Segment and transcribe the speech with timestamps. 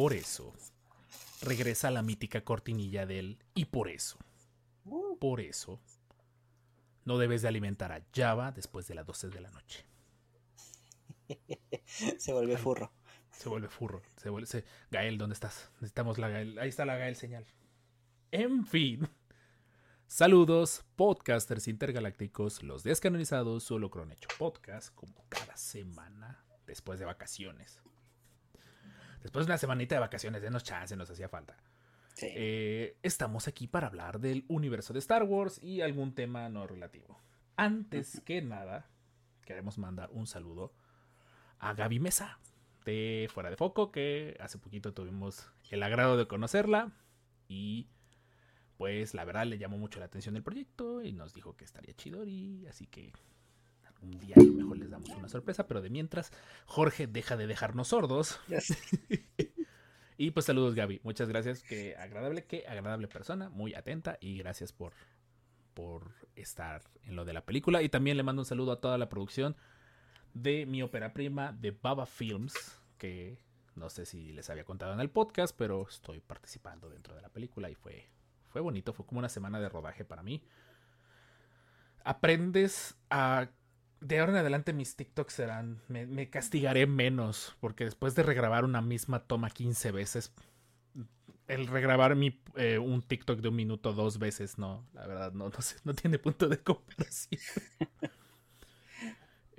[0.00, 0.54] por eso,
[1.42, 4.16] regresa la mítica cortinilla del y por eso,
[5.18, 5.80] por eso,
[7.04, 9.84] no debes de alimentar a Java después de las 12 de la noche.
[12.16, 12.92] Se vuelve furro.
[13.32, 14.00] Se vuelve furro.
[14.18, 15.68] Se vuelve, se- Gael, ¿dónde estás?
[15.80, 16.60] Necesitamos la Gael.
[16.60, 17.44] Ahí está la Gael señal.
[18.30, 19.08] En fin.
[20.06, 27.80] Saludos, podcasters intergalácticos, los descanonizados, solo Cronecho Podcast, como cada semana, después de vacaciones.
[29.22, 31.56] Después de una semanita de vacaciones, denos chance, nos hacía falta.
[32.14, 32.26] Sí.
[32.30, 37.18] Eh, estamos aquí para hablar del universo de Star Wars y algún tema no relativo.
[37.56, 38.88] Antes que nada,
[39.44, 40.72] queremos mandar un saludo
[41.58, 42.38] a Gaby Mesa
[42.84, 46.92] de Fuera de Foco, que hace poquito tuvimos el agrado de conocerla
[47.48, 47.88] y
[48.76, 51.94] pues la verdad le llamó mucho la atención el proyecto y nos dijo que estaría
[51.94, 53.12] chido y así que
[54.02, 56.32] algún día a lo mejor les damos una sorpresa, pero de mientras
[56.66, 58.40] Jorge deja de dejarnos sordos.
[60.20, 64.72] Y pues saludos Gaby, muchas gracias, que agradable, que agradable persona, muy atenta y gracias
[64.72, 64.92] por,
[65.74, 67.82] por estar en lo de la película.
[67.82, 69.54] Y también le mando un saludo a toda la producción
[70.34, 73.38] de mi ópera prima de Baba Films, que
[73.76, 77.28] no sé si les había contado en el podcast, pero estoy participando dentro de la
[77.28, 78.10] película y fue,
[78.48, 80.42] fue bonito, fue como una semana de rodaje para mí.
[82.02, 83.50] Aprendes a...
[84.00, 85.82] De ahora en adelante mis TikToks serán...
[85.88, 90.32] Me, castigaré menos, porque después de regrabar una misma toma 15 veces,
[91.48, 95.48] el regrabar mi, eh, un TikTok de un minuto dos veces, no, la verdad, no,
[95.48, 97.40] no, sé, no tiene punto de comparación.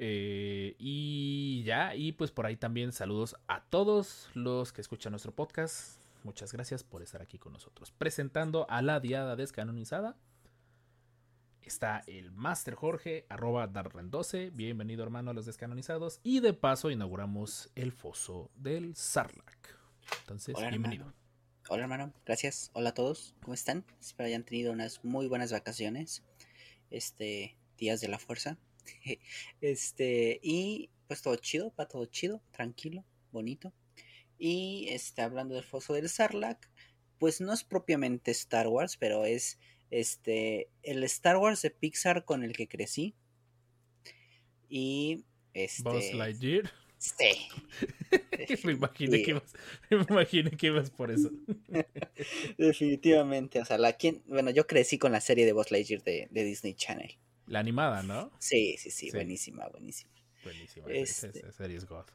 [0.02, 5.36] Eh, y ya, y pues por ahí también saludos a todos los que escuchan nuestro
[5.36, 6.00] podcast.
[6.24, 7.92] Muchas gracias por estar aquí con nosotros.
[7.92, 10.16] Presentando a la diada descanonizada.
[11.62, 14.52] Está el Master Jorge, arroba Darren12.
[14.54, 16.20] Bienvenido hermano a los descanonizados.
[16.24, 19.78] Y de paso inauguramos el foso del Sarlacc.
[20.22, 21.04] Entonces, Hola, bienvenido.
[21.06, 21.20] hermano.
[21.70, 22.72] Hola hermano, gracias.
[22.74, 23.86] Hola a todos, ¿cómo están?
[24.00, 26.24] Espero hayan tenido unas muy buenas vacaciones.
[26.90, 28.58] Este, días de la fuerza.
[29.62, 33.74] Este, y pues todo chido, va todo chido, tranquilo, bonito.
[34.40, 36.68] Y este, hablando del foso del Sarlacc,
[37.20, 39.60] pues no es propiamente Star Wars, pero es
[39.92, 43.16] este el Star Wars de Pixar con el que crecí.
[44.70, 46.72] Y este Buzz Lightyear.
[46.98, 47.48] Sí.
[48.66, 49.54] me imaginé que ibas,
[49.90, 51.32] me imaginé que ibas por eso.
[52.58, 56.28] Definitivamente, o sea, la quien, bueno, yo crecí con la serie de Buzz Lightyear de,
[56.30, 57.18] de Disney Channel.
[57.48, 58.32] La animada, ¿no?
[58.40, 59.12] Sí, sí, sí, Sí.
[59.12, 60.14] buenísima, buenísima.
[60.44, 60.88] Buenísima.
[60.90, 62.06] Este- esa serie es God.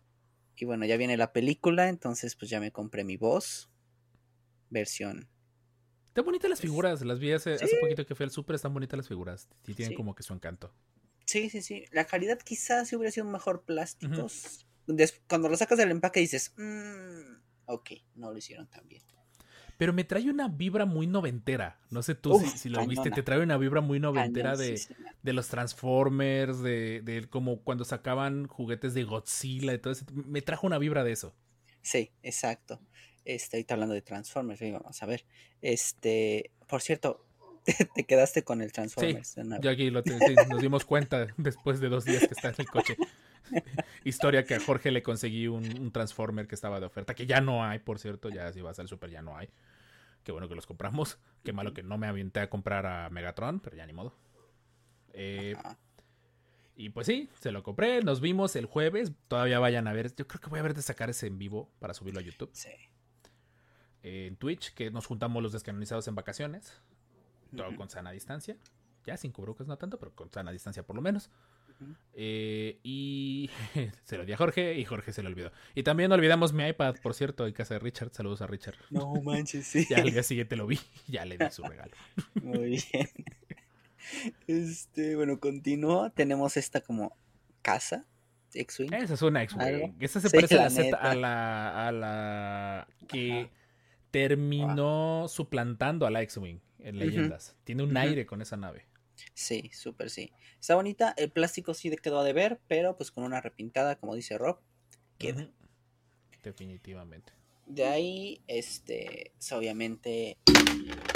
[0.56, 3.70] Y bueno, ya viene la película, entonces pues ya me compré mi voz
[4.70, 5.28] versión.
[6.14, 7.76] Están bonitas las figuras, las vi hace, hace Sí.
[7.80, 9.48] poquito que fui al súper, están bonitas las figuras.
[9.66, 9.96] Y tienen Sí.
[9.96, 10.72] como que su encanto.
[11.24, 11.86] Sí, sí, sí.
[11.90, 14.64] La calidad quizás sí hubiera sido mejor plásticos.
[15.28, 19.02] Cuando lo sacas del empaque dices, "Mm, ok, no lo hicieron tan bien.
[19.76, 21.80] Pero me trae una vibra muy noventera.
[21.90, 24.80] No sé tú si, Uf, si lo viste, te trae una vibra muy noventera de,
[25.20, 30.06] de los Transformers, de, de como cuando sacaban juguetes de Godzilla y todo eso.
[30.12, 31.34] Me trajo una vibra de eso.
[31.82, 32.80] Sí, exacto.
[33.24, 35.24] Este, ahorita hablando de Transformers, vamos a ver.
[35.62, 37.24] Este, por cierto,
[37.64, 39.36] te, te quedaste con el Transformers.
[39.38, 39.62] nuevo.
[39.62, 42.54] Ya aquí lo te- sí, nos dimos cuenta después de dos días que está en
[42.58, 42.96] el coche.
[44.04, 47.40] Historia que a Jorge le conseguí un, un Transformer que estaba de oferta, que ya
[47.40, 49.48] no hay, por cierto, ya si vas al super ya no hay.
[50.22, 51.18] Qué bueno que los compramos.
[51.42, 54.14] Qué malo que no me aventé a comprar a Megatron, pero ya ni modo.
[55.12, 55.54] Eh,
[56.76, 59.12] y pues sí, se lo compré, nos vimos el jueves.
[59.28, 60.14] Todavía vayan a ver.
[60.16, 62.50] Yo creo que voy a ver de sacar ese en vivo para subirlo a YouTube.
[62.54, 62.70] Sí.
[64.04, 66.74] En Twitch, que nos juntamos los descanonizados en vacaciones.
[67.56, 68.56] Todo con sana distancia.
[69.06, 71.30] Ya sin cubrebocas no tanto, pero con sana distancia por lo menos.
[72.12, 73.50] Eh, y
[74.04, 75.52] se lo di a Jorge y Jorge se lo olvidó.
[75.74, 78.12] Y también olvidamos mi iPad, por cierto, en casa de Richard.
[78.12, 78.76] Saludos a Richard.
[78.90, 79.86] No manches, sí.
[79.90, 80.78] Ya al día siguiente lo vi,
[81.08, 81.92] ya le di su regalo.
[82.42, 83.08] Muy bien.
[84.46, 86.10] Este, bueno, continúa.
[86.10, 87.16] Tenemos esta como
[87.62, 88.04] casa,
[88.52, 88.92] X-Wing.
[88.92, 89.42] Esa es una.
[89.42, 89.96] X-Wing.
[90.00, 93.63] Esa se Sí, parece a la a la a la que Ajá.
[94.14, 97.56] Terminó suplantando a la X-Wing en leyendas.
[97.64, 98.86] Tiene un aire con esa nave.
[99.34, 100.30] Sí, súper sí.
[100.60, 101.14] Está bonita.
[101.16, 104.60] El plástico sí quedó a deber, pero pues con una repintada, como dice Rob,
[105.18, 105.50] queda.
[106.44, 107.32] Definitivamente.
[107.66, 110.38] De ahí, este, es obviamente,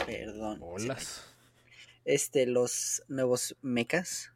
[0.05, 0.59] perdón.
[0.59, 1.25] Bolas.
[2.05, 4.33] Este, los nuevos mechas.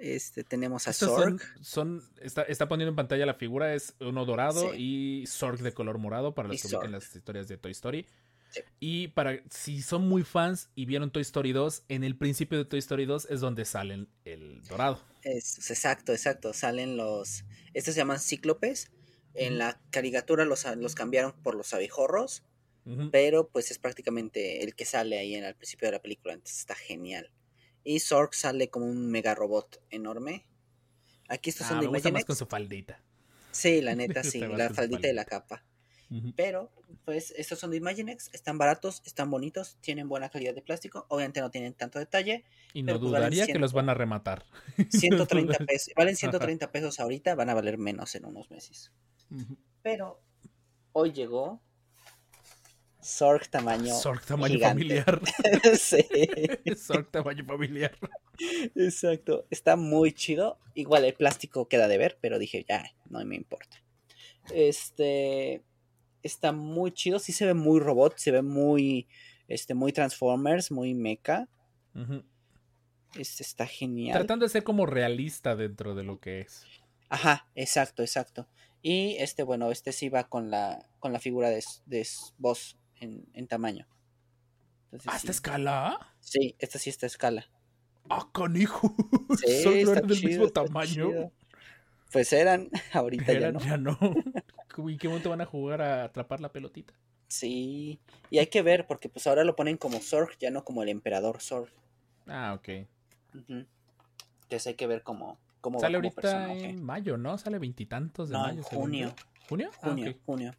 [0.00, 1.40] Este, tenemos a Zorg.
[1.62, 5.20] son, son- está, está poniendo en pantalla la figura, es uno dorado Sí.
[5.22, 8.06] y Zorg de color morado para los que ubiquen las historias de Toy Story.
[8.50, 8.60] Sí.
[8.80, 12.64] Y para si son muy fans y vieron Toy Story 2, en el principio de
[12.64, 15.00] Toy Story 2 es donde salen el dorado.
[15.22, 16.52] Es, exacto, exacto.
[16.52, 17.44] Salen los.
[17.74, 18.90] Estos se llaman cíclopes.
[19.34, 22.42] En la caricatura los, los cambiaron por los abejorros.
[23.12, 26.32] Pero pues es prácticamente el que sale ahí en el principio de la película.
[26.34, 27.30] Entonces está genial.
[27.84, 30.44] Y Zorg sale como un mega robot enorme.
[31.28, 33.02] Aquí estos Ah, son me de gusta más con su faldita.
[33.52, 34.40] Sí, la neta, sí.
[34.40, 35.64] La faldita y la capa.
[36.34, 36.72] Pero,
[37.04, 38.34] pues, estos son de Imaginext.
[38.34, 41.06] Están baratos, están bonitos, tienen buena calidad de plástico.
[41.08, 42.44] Obviamente no tienen tanto detalle.
[42.72, 43.60] Y no pues dudaría que 100.
[43.60, 44.44] los van a rematar.
[44.90, 45.66] 130 dudaría.
[45.66, 45.94] pesos.
[45.96, 48.92] Valen 130 pesos ahorita, van a valer menos en unos meses.
[49.82, 50.20] Pero
[50.92, 51.62] hoy llegó
[53.02, 53.94] Zorg tamaño.
[53.94, 54.68] Zorg tamaño gigante.
[54.68, 55.20] familiar.
[55.78, 56.06] sí,
[56.76, 57.96] Zorg tamaño familiar.
[58.74, 59.46] exacto.
[59.50, 60.58] Está muy chido.
[60.74, 63.82] Igual el plástico queda de ver, pero dije, ya, no me importa.
[64.52, 65.62] Este
[66.22, 67.18] está muy chido.
[67.18, 69.08] Sí se ve muy robot, se ve muy,
[69.48, 71.48] este, muy Transformers, muy mecha.
[73.14, 74.16] Este está genial.
[74.18, 76.64] Tratando de ser como realista dentro de lo que es.
[77.08, 78.46] Ajá, exacto, exacto.
[78.82, 82.06] Y este, bueno, este sí va con la, con la figura de, de
[82.38, 83.86] Boss en, en tamaño.
[84.92, 86.14] Entonces, ¿A esta escala?
[86.20, 87.46] Sí, esta sí está a escala.
[88.08, 88.94] ¡Ah, canijo!
[89.36, 90.86] Sí, Solo eran del chido, mismo tamaño.
[90.88, 91.32] chido.
[92.12, 93.60] Pues eran, ahorita ya Eran- no.
[93.60, 93.98] ya no.
[94.88, 96.94] ¿Y qué momento van a jugar a atrapar la pelotita?
[97.28, 100.82] Sí, y hay que ver, porque pues ahora lo ponen como Zorg, ya no como
[100.82, 101.70] el emperador Zorg.
[102.26, 102.68] Ah, ok.
[103.32, 106.64] Entonces hay que ver cómo, cómo va Sale como ahorita personaje.
[106.70, 107.38] en mayo, ¿no?
[107.38, 108.62] Sale veintitantos de No, mayo.
[108.64, 109.14] según junio.
[109.48, 109.70] ¿Junio?
[109.74, 110.54] Ah, Junio, junio.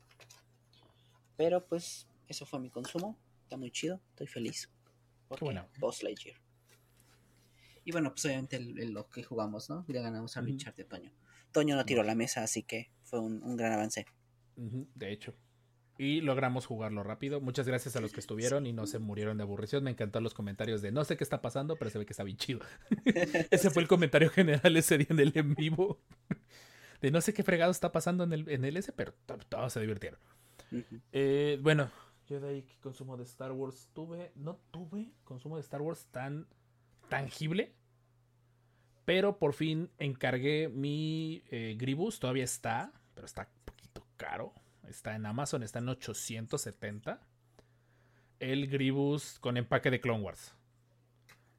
[1.36, 3.18] Pero pues, eso fue mi consumo.
[3.44, 4.70] Está muy chido, estoy feliz.
[5.28, 5.68] Porque bueno.
[5.80, 6.38] Boss Lightyear.
[7.84, 9.86] Y bueno, pues obviamente el- el- lo que jugamos, ¿no?
[9.88, 10.42] Le ganamos a.
[10.42, 11.12] Richard de Toño.
[11.52, 14.06] Toño no tiró la mesa, así que fue un, un gran avance.
[14.56, 15.34] De hecho.
[15.98, 17.42] Y logramos jugarlo rápido.
[17.42, 19.84] Muchas gracias a los que estuvieron y no se murieron de aburrición.
[19.84, 22.24] Me encantaron los comentarios de no sé qué está pasando, pero se ve que está
[22.24, 22.62] bien chido.
[23.52, 26.00] ese fue el comentario general ese día en el en vivo.
[27.02, 29.74] De no sé qué fregado está pasando en el, en el ese, pero to- todos
[29.74, 30.20] se divirtieron.
[31.12, 31.92] Eh, bueno,
[32.28, 36.08] yo de ahí que consumo de Star Wars tuve, no tuve consumo de Star Wars
[36.12, 36.48] tan
[37.10, 37.74] tangible,
[39.06, 44.54] pero por fin encargué mi eh, Gribus, todavía está, pero está un poquito caro.
[44.88, 47.20] Está en Amazon, está en 870.
[48.40, 50.54] El Gribus con empaque de Clone Wars.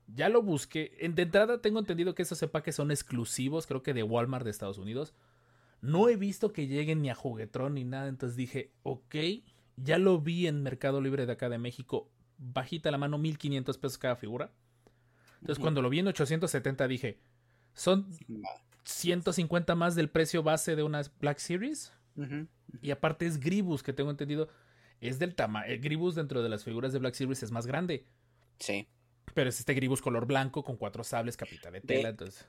[0.07, 0.97] Ya lo busqué.
[1.15, 4.79] De entrada tengo entendido que esos empaques son exclusivos, creo que de Walmart de Estados
[4.79, 5.15] Unidos.
[5.81, 9.17] No he visto que lleguen ni a Juguetron ni nada, entonces dije, ok,
[9.77, 13.99] ya lo vi en Mercado Libre de acá de México, bajita la mano, 1500 pesos
[13.99, 14.53] cada figura.
[15.41, 17.19] Entonces cuando lo vi en 870 dije,
[17.75, 18.51] son Va.
[18.85, 21.93] 150 más del precio base de una Black Series.
[22.81, 24.49] Y aparte es Gribus, que tengo entendido,
[25.01, 25.67] es del tamaño.
[25.67, 28.07] El Gribus dentro de las figuras de Black Series es más grande.
[28.59, 28.89] Sí.
[29.35, 32.11] Pero es este Gribus color blanco con cuatro sables, capita de tela.
[32.11, 32.47] Entonces,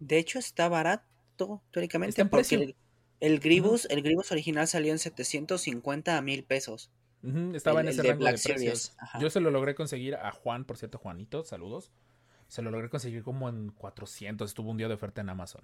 [0.00, 2.76] De hecho, está barato, teóricamente, Está en porque precio.
[3.20, 6.90] El, Gribus, el Gribus original salió en 750 a 1000 pesos.
[7.54, 8.96] estaba El- en ese de rango Black de precios.
[9.20, 11.90] Yo se lo logré conseguir a Juan, por cierto, Juanito, saludos.
[12.48, 14.50] Se lo logré conseguir como en 400.
[14.50, 15.62] Estuvo un día de oferta en Amazon.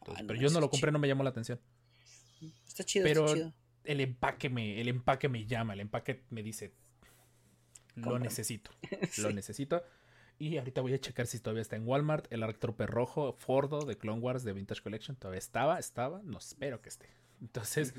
[0.00, 1.60] Entonces, Ah, no pero yo no lo compré, no me llamó la atención.
[2.66, 3.52] Está chido, Pero está chido.
[3.84, 6.72] el empaque me, el empaque me llama, el empaque me dice,
[7.94, 8.70] lo necesito,
[9.18, 9.82] lo necesito.
[10.42, 12.26] Y ahorita voy a checar si todavía está en Walmart.
[12.32, 16.82] El Arctrope rojo Fordo de Clone Wars de Vintage Collection todavía estaba, estaba, no espero
[16.82, 17.06] que esté.
[17.40, 17.94] Entonces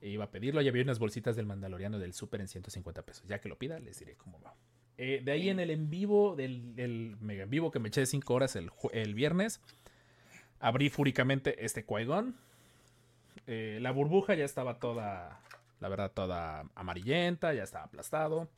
[0.00, 0.62] iba a pedirlo.
[0.62, 3.28] Ya había unas bolsitas del Mandaloriano del Super en 150 pesos.
[3.28, 4.54] Ya que lo pida, les diré cómo va.
[4.96, 8.00] Eh, de ahí en el en vivo, del, del mega en vivo que me eché
[8.00, 9.60] de 5 horas el, el viernes,
[10.60, 12.36] abrí fúricamente este Qui-Gon.
[13.46, 15.42] Eh, la burbuja ya estaba toda,
[15.80, 18.48] la verdad, toda amarillenta, ya estaba aplastado.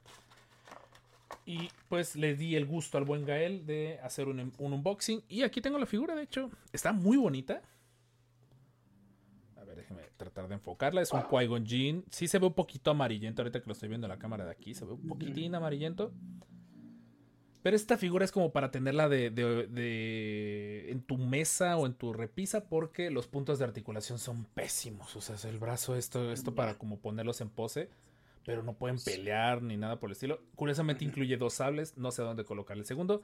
[1.44, 5.23] Y pues le di el gusto al buen Gael de hacer un, un unboxing.
[5.28, 7.62] Y aquí tengo la figura, de hecho, está muy bonita.
[9.56, 11.00] A ver, déjeme tratar de enfocarla.
[11.02, 12.04] Es un Qui-Gon Jinn.
[12.11, 14.50] Sí se ve un poquito amarillento ahorita que lo estoy viendo en la cámara de
[14.52, 14.75] aquí.
[14.75, 16.12] Se ve un poquitín amarillento.
[17.62, 21.94] Pero esta figura es como para tenerla de, de- de- en tu mesa o en
[21.94, 25.14] tu repisa porque los puntos de articulación son pésimos.
[25.16, 27.90] O sea, el brazo, esto, esto para como ponerlos en pose,
[28.49, 30.40] pero no pueden pelear ni nada por el estilo.
[30.55, 33.23] Curiosamente incluye dos sables, no sé dónde colocar el segundo.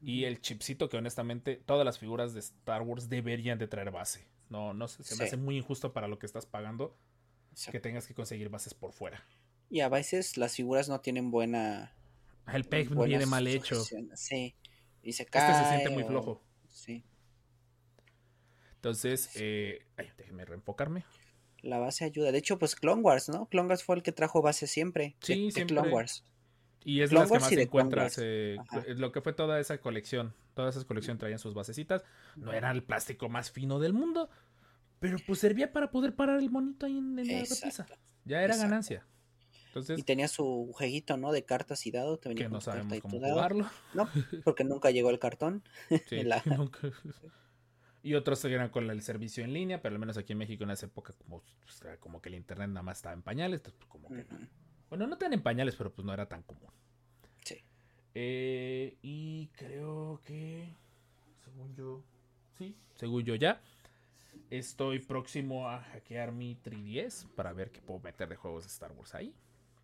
[0.00, 4.26] Y el chipcito que honestamente todas las figuras de Star Wars deberían de traer base.
[4.48, 5.24] No, no sé, se me Sí.
[5.24, 6.96] hace muy injusto para lo que estás pagando.
[7.70, 9.22] que tengas que conseguir bases por fuera.
[9.68, 11.92] Y a veces las figuras no tienen buena.
[12.50, 13.78] El peg viene mal hecho.
[14.14, 14.56] Sí.
[15.02, 15.50] Y se cae.
[15.50, 16.42] Este se siente muy flojo.
[16.70, 17.04] Sí.
[18.76, 21.04] Entonces, eh, ay, déjeme reenfocarme.
[21.62, 22.32] La base ayuda.
[22.32, 23.46] De hecho, pues Clone Wars, ¿no?
[23.46, 25.16] Clone Wars fue el que trajo base siempre.
[25.20, 25.76] Sí, siempre.
[25.76, 26.24] Clone Wars.
[26.84, 28.18] Y es lo que más encuentras.
[28.20, 28.56] Eh,
[28.88, 30.34] lo que fue toda esa colección.
[30.54, 32.04] Toda esa colección traían sus basecitas.
[32.36, 34.28] No era el plástico más fino del mundo.
[34.98, 37.86] Pero pues servía para poder parar el monito ahí en, la repisa.
[38.24, 39.06] Ya era ganancia.
[39.68, 41.32] Entonces, y tenía su jueguito, ¿no?
[41.32, 42.20] De cartas y dado.
[42.20, 43.70] que no sabemos cómo jugarlo.
[43.94, 44.08] No,
[44.44, 45.64] porque nunca llegó el cartón.
[46.08, 46.78] Sí, nunca.
[48.02, 50.70] Y otros eran con el servicio en línea, pero al menos aquí en México en
[50.70, 51.42] esa época como,
[52.00, 53.60] como que el internet nada más estaba en pañales.
[53.60, 54.26] Pues, como que
[54.88, 56.70] Bueno, no tan en pañales, pero pues no era tan común.
[57.44, 57.62] Sí.
[58.14, 60.74] Eh, y creo que,
[61.44, 62.02] según yo,
[62.58, 63.60] sí, según yo ya,
[64.50, 68.90] estoy próximo a hackear mi 3DS para ver qué puedo meter de juegos de Star
[68.92, 69.32] Wars ahí.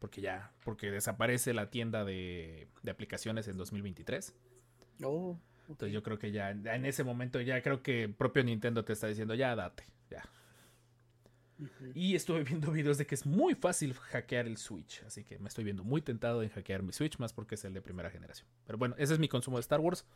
[0.01, 4.35] Porque ya, porque desaparece la tienda de, de aplicaciones en 2023.
[5.03, 5.39] Oh.
[5.69, 9.07] Entonces yo creo que ya en ese momento ya creo que propio Nintendo te está
[9.07, 10.25] diciendo ya date, ya.
[11.95, 15.49] Y estuve viendo videos de que es muy fácil hackear el Switch, así que me
[15.49, 18.49] estoy viendo muy tentado en hackear mi Switch, más porque es el de primera generación.
[18.67, 20.07] Pero bueno, ese es mi consumo de Star Wars.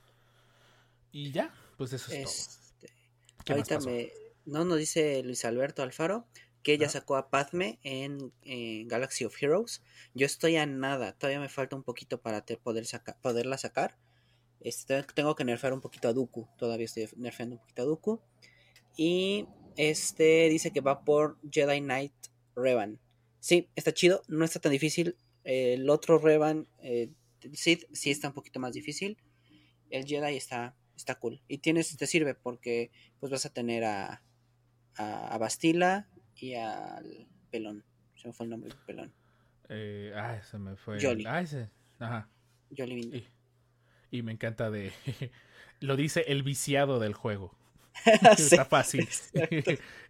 [1.13, 2.33] Y ya, pues eso es todo.
[2.33, 4.11] Este, ahorita me...
[4.45, 6.27] No nos dice Luis Alberto Alfaro
[6.63, 8.33] que ella sacó a Padme en,
[8.89, 9.83] Galaxy of Heroes.
[10.15, 12.85] Yo estoy a nada, todavía me falta un poquito para poder
[13.21, 13.97] poderla sacar.
[14.65, 16.49] Este, tengo que nerfear un poquito a Dooku.
[16.57, 18.21] Todavía estoy nerfeando un poquito a Dooku.
[18.97, 22.13] Y este dice que va por Jedi Knight
[22.55, 23.01] Revan.
[23.41, 24.23] Sí, está chido.
[24.29, 25.17] No está tan difícil.
[25.45, 27.11] El otro Revan, eh,
[27.53, 29.17] Sith, sí está un poquito más difícil.
[29.91, 31.41] El Jedi está, está cool.
[31.49, 34.23] Y tienes, te sirve porque pues vas a tener a,
[34.97, 37.85] a, Bastila y al Pelón.
[38.15, 39.13] Se me fue el nombre del Pelón.
[39.69, 41.01] Eh, ah, se me fue.
[41.01, 41.25] Jolly.
[41.27, 41.69] Ah, ese.
[41.99, 42.29] Ajá.
[42.77, 43.27] Jolly
[44.13, 44.93] y me encanta de...
[45.81, 47.57] Lo dice el viciado del juego.
[48.39, 49.09] está fácil.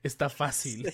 [0.03, 0.87] está fácil.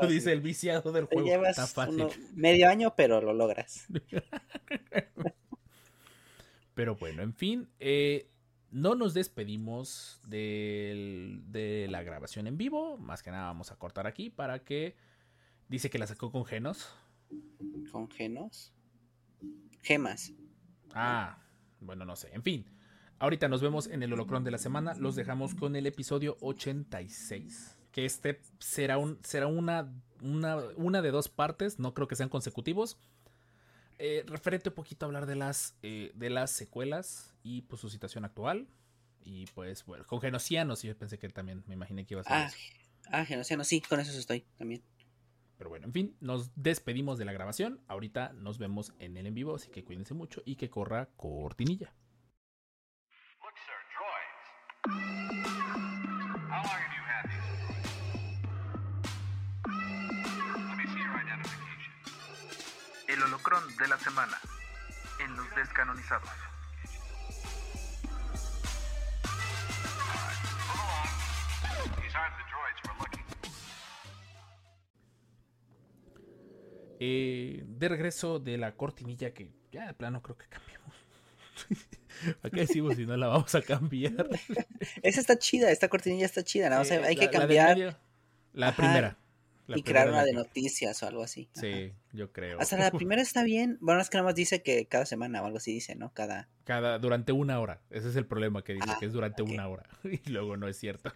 [0.00, 1.44] Lo dice el viciado del juego.
[1.44, 2.06] está fácil.
[2.34, 3.86] medio año, pero lo logras.
[6.74, 7.68] pero bueno, en fin.
[7.80, 8.30] Eh,
[8.70, 12.96] no nos despedimos de, de la grabación en vivo.
[12.96, 14.96] Más que nada vamos a cortar aquí para que...
[15.68, 16.94] Dice que la sacó con genos.
[17.92, 18.72] ¿Con genos?
[19.82, 20.32] Gemas.
[20.94, 21.38] Ah,
[21.80, 22.30] bueno, no sé.
[22.32, 22.66] En fin.
[23.20, 24.94] Ahorita nos vemos en el holocron de la semana.
[24.94, 27.76] Los dejamos con el episodio 86.
[27.90, 31.80] Que este será, un, será una, una, de dos partes.
[31.80, 32.96] No creo que sean consecutivos.
[33.98, 37.90] Eh, referente un poquito a hablar de las, eh, de las secuelas y pues su
[37.90, 38.68] situación actual.
[39.24, 42.32] Y pues, bueno, con Genocianos, yo pensé que también me imaginé que iba a ser.
[42.32, 42.56] Ah, eso.
[43.10, 44.80] ah Genocianos, sí, con eso estoy también.
[45.58, 47.80] Pero bueno, en fin, nos despedimos de la grabación.
[47.88, 51.92] Ahorita nos vemos en el en vivo, así que cuídense mucho y que corra cortinilla.
[63.08, 64.38] El holocrón de la semana
[65.18, 66.47] en los descanonizados.
[77.00, 80.94] Eh, de regreso de la cortinilla que ya de plano creo que cambiamos.
[82.42, 84.28] ¿Para qué decimos si no la vamos a cambiar?
[85.02, 86.68] Esa está chida, esta cortinilla está chida.
[86.70, 86.82] ¿no?
[87.04, 88.00] hay que cambiar.
[88.52, 89.16] La, primera.
[89.68, 91.48] y crear una de noticias o algo así.
[91.52, 92.58] Sí, yo creo.
[92.58, 93.78] Hasta la primera está bien.
[93.80, 96.12] Bueno, es que nada más dice que cada semana o algo así dice, ¿no?
[96.12, 96.48] Cada.
[96.64, 97.80] Cada, durante una hora.
[97.90, 99.88] Ese es el problema que dice, ah, que es durante una hora.
[100.02, 101.12] Y luego no es cierto.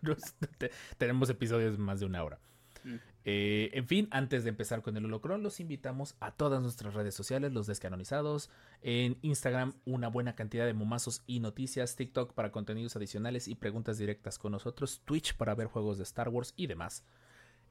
[0.99, 2.39] tenemos episodios más de una hora.
[2.85, 2.97] Mm.
[3.25, 7.14] Eh, en fin, antes de empezar con el holocron, los invitamos a todas nuestras redes
[7.14, 8.50] sociales, los descanonizados,
[8.83, 13.99] en Instagram una buena cantidad de momazos y noticias, TikTok para contenidos adicionales y preguntas
[13.99, 17.05] directas con nosotros, Twitch para ver juegos de Star Wars y demás.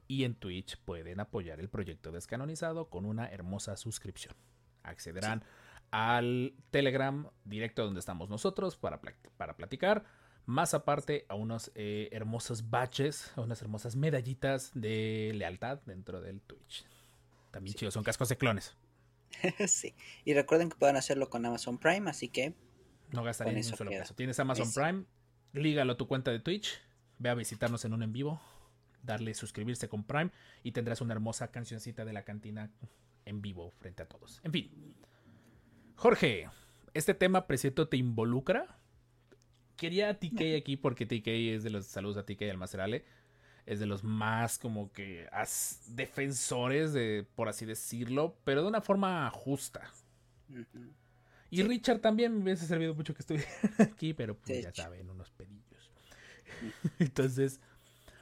[0.08, 4.34] Y en Twitch pueden apoyar el proyecto descanonizado con una hermosa suscripción.
[4.82, 5.44] Accederán
[5.90, 9.00] al Telegram directo donde estamos nosotros para,
[9.36, 10.04] para platicar
[10.46, 16.40] más aparte a unos eh, hermosos badges, a unas hermosas medallitas de lealtad dentro del
[16.40, 16.84] Twitch.
[17.50, 18.76] También chidos, son cascos de clones.
[19.66, 19.94] sí,
[20.24, 22.54] y recuerden que pueden hacerlo con Amazon Prime, así que...
[23.10, 24.14] No gastaría ni un solo peso.
[24.14, 25.04] Tienes Amazon Prime,
[25.52, 26.80] lígalo a tu cuenta de Twitch,
[27.18, 28.40] ve a visitarnos en un en vivo,
[29.02, 30.30] darle suscribirse con Prime
[30.62, 32.70] y tendrás una hermosa cancioncita de la cantina
[33.24, 34.40] en vivo frente a todos.
[34.44, 34.96] En fin.
[35.96, 36.48] Jorge,
[36.94, 38.78] ¿este tema, presiento, te involucra?
[39.82, 43.04] Quería a TK aquí porque TK es de los saludos a TK Almacerale.
[43.66, 45.28] es de los más como que
[45.88, 49.90] defensores de, por así decirlo, pero de una forma justa.
[51.50, 53.48] Y Richard también me hubiese servido mucho que estuviera
[53.78, 55.90] aquí, pero pues ya saben, unos pedillos.
[57.00, 57.60] Entonces,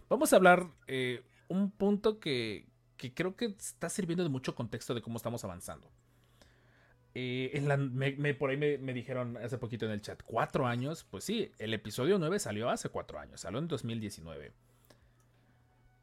[0.08, 4.94] vamos a hablar eh, un punto que, que creo que está sirviendo de mucho contexto
[4.94, 5.92] de cómo estamos avanzando.
[7.14, 11.04] Eh, en la, me, por ahí me, dijeron hace poquito en el chat, cuatro años,
[11.10, 14.52] pues sí, el episodio 9 salió hace cuatro años, salió en 2019.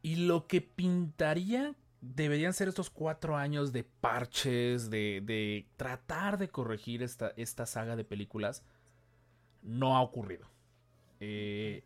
[0.02, 7.04] Y lo que pintaría deberían ser estos cuatro años de parches, de, tratar de corregir
[7.04, 8.64] esta, saga de películas,
[9.62, 10.48] no ha ocurrido.
[11.20, 11.84] Eh,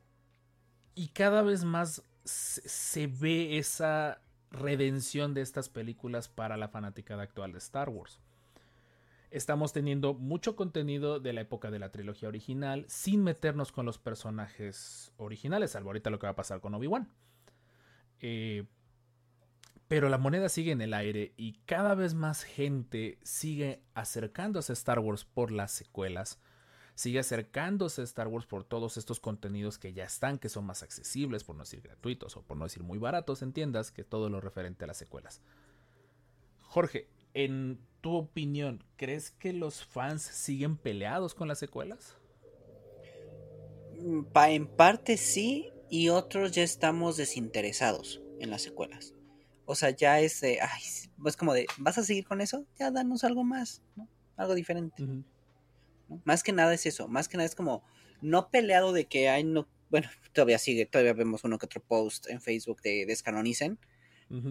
[0.96, 7.54] y cada vez más se, ve esa redención de estas películas para la fanática actual
[7.54, 8.20] de Star Wars.
[9.32, 13.98] Estamos teniendo mucho contenido de la época de la trilogía original sin meternos con los
[13.98, 17.10] personajes originales, salvo ahorita lo que va a pasar con Obi-Wan.
[18.20, 18.66] Eh,
[19.88, 24.74] pero la moneda sigue en el aire y cada vez más gente sigue acercándose a
[24.74, 26.40] Star Wars por las secuelas.
[26.96, 30.84] Sigue acercándose a Star Wars por todos estos contenidos que ya están, que son más
[30.84, 34.30] accesibles, por no decir gratuitos o por no decir muy baratos en tiendas, que todo
[34.30, 35.42] lo referente a las secuelas.
[36.62, 42.18] Jorge, en tu opinión, ¿crees que los fans siguen peleados con las secuelas?
[44.00, 49.14] Mm, en parte sí, y otros ya estamos desinteresados en las secuelas.
[49.66, 50.82] O sea, ya es de, ay,
[51.22, 52.66] pues como de, ¿vas a seguir con eso?
[52.80, 54.08] Ya danos algo más, ¿no?
[54.38, 55.06] Algo diferente.
[56.24, 57.84] Más que nada es eso, más que nada es como,
[58.22, 62.28] no peleado de que hay, no, bueno, todavía sigue, todavía vemos uno que otro post
[62.28, 63.78] en Facebook de descanonicen,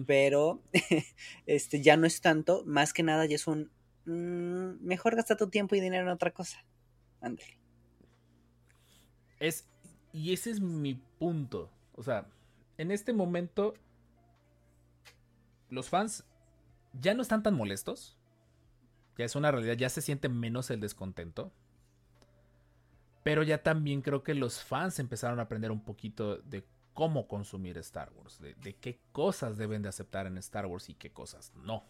[0.05, 0.61] pero
[1.45, 3.71] este ya no es tanto, más que nada ya es un,
[4.05, 6.63] mm, mejor gasta tu tiempo y dinero en otra cosa.
[7.21, 7.57] Ándale.
[9.39, 9.67] Es,
[10.13, 12.27] y ese es mi punto, o sea,
[12.77, 13.73] en este momento
[15.69, 16.25] los fans
[16.99, 18.17] ya no están tan molestos.
[19.17, 21.51] Ya es una realidad, ya se siente menos el descontento.
[23.23, 27.77] Pero ya también creo que los fans empezaron a aprender un poquito de cómo consumir
[27.79, 31.83] Star Wars, de, qué cosas deben de aceptar en Star Wars y qué cosas no.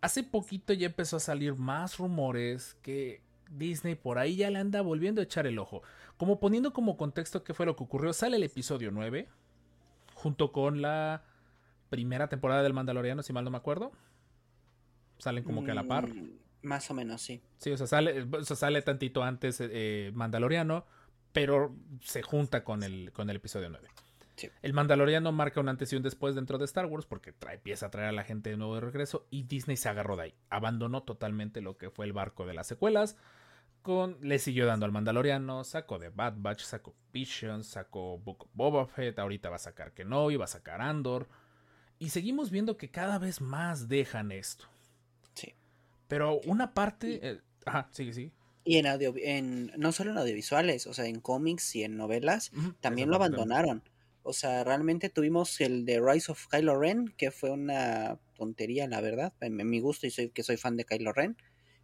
[0.00, 4.82] Hace poquito ya empezó a salir más rumores que Disney por ahí ya le anda
[4.82, 5.82] volviendo a echar el ojo.
[6.16, 9.28] Como poniendo como contexto qué fue lo que ocurrió, sale el episodio 9
[10.14, 11.22] junto con la
[11.90, 13.92] primera temporada del Mandaloriano, si mal no me acuerdo.
[15.18, 16.08] Salen como que a la par.
[16.08, 17.40] Mm, más o menos, sí.
[17.58, 20.84] Sí, o sea, sale, sale tantito antes eh, Mandaloriano,
[21.32, 23.88] pero se junta con el, con el episodio 9.
[24.62, 27.86] El Mandaloriano marca un antes y un después dentro de Star Wars porque trae, empieza
[27.86, 30.34] a traer a la gente de nuevo de regreso y Disney se agarró de ahí.
[30.48, 33.16] Abandonó totalmente lo que fue el barco de las secuelas
[34.20, 38.86] le siguió dando al Mandaloriano, sacó de Bad Batch, sacó Vision, sacó Book of Boba
[38.86, 41.26] Fett, ahorita va a sacar Kenobi, va a sacar Andor.
[41.98, 44.66] Y seguimos viendo que cada vez más dejan esto.
[45.34, 45.54] Sí.
[46.06, 47.18] Pero una parte...
[47.22, 48.32] Eh, ajá, sigue, sigue.
[48.68, 52.52] Y en audio, en, no solo en audiovisuales, o sea, en cómics y en novelas,
[52.82, 53.82] también lo abandonaron.
[54.22, 59.00] O sea, realmente tuvimos el de Rise of Kylo Ren, que fue una tontería, la
[59.00, 59.32] verdad.
[59.40, 61.38] En, mi gusto, y soy que soy fan de Kylo Ren.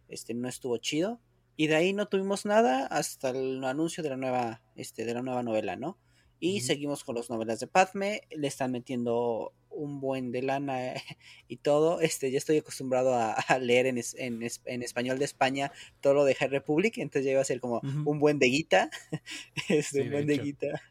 [0.09, 1.19] Este no estuvo chido.
[1.57, 5.23] Y de ahí no tuvimos nada hasta el anuncio de la nueva, este, de la
[5.23, 5.97] nueva novela, ¿no?
[6.39, 10.93] Y seguimos con las novelas de Padme, le están metiendo un buen de lana
[11.47, 12.01] y todo.
[12.01, 15.71] Este, ya estoy acostumbrado a, leer en, en, español de España
[16.01, 18.89] todo lo de High Republic, entonces ya iba a ser como un buen de guita,
[19.69, 20.81] este, un buen de, guita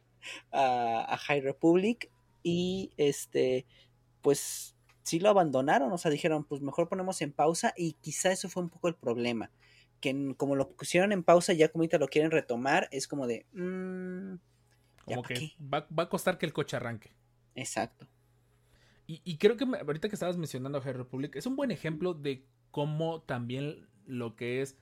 [0.52, 2.10] a, High Republic.
[2.42, 3.64] Y este,
[4.20, 8.50] pues sí lo abandonaron, o sea, dijeron, pues mejor ponemos en pausa y quizá eso
[8.50, 9.50] fue un poco el problema
[10.00, 13.46] que como lo pusieron en pausa, ya como ahorita lo quieren retomar, es como de...
[13.54, 14.34] Mm,
[15.04, 17.10] como que va, a costar que el coche arranque.
[17.54, 18.06] Exacto.
[19.06, 22.46] Y, creo que ahorita que estabas mencionando a High Republic, es un buen ejemplo de
[22.70, 24.78] cómo también lo que es...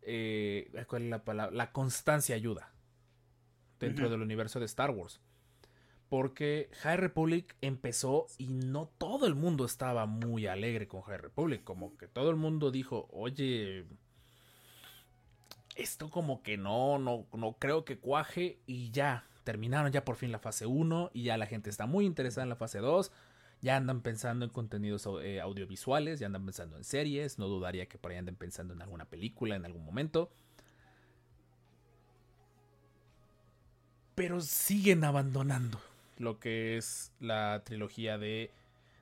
[0.00, 1.54] Eh, ¿Cuál es la palabra?
[1.54, 2.72] La constancia ayuda
[3.78, 5.20] dentro del universo de Star Wars.
[6.08, 11.62] Porque High Republic empezó y no todo el mundo estaba muy alegre con High Republic.
[11.62, 13.84] Como que todo el mundo dijo, oye,
[15.76, 20.32] esto como que no, no, no creo que cuaje y ya, terminaron ya por fin
[20.32, 23.10] la fase 1 y ya la gente está muy interesada en la fase 2.
[23.62, 27.98] Ya andan pensando en contenidos eh, audiovisuales, ya andan pensando en series, no dudaría que
[27.98, 30.30] por ahí anden pensando en alguna película en algún momento.
[34.14, 35.80] Pero siguen abandonando
[36.18, 38.50] lo que es la trilogía de,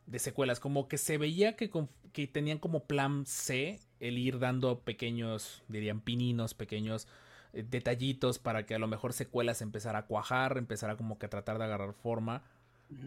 [0.07, 0.59] de secuelas.
[0.61, 1.70] Como que se veía que,
[2.12, 7.07] que tenían como plan C el ir dando pequeños, dirían pininos, pequeños
[7.52, 11.30] eh, detallitos para que a lo mejor secuelas empezara a cuajar, empezara como que a
[11.30, 12.42] tratar de agarrar forma,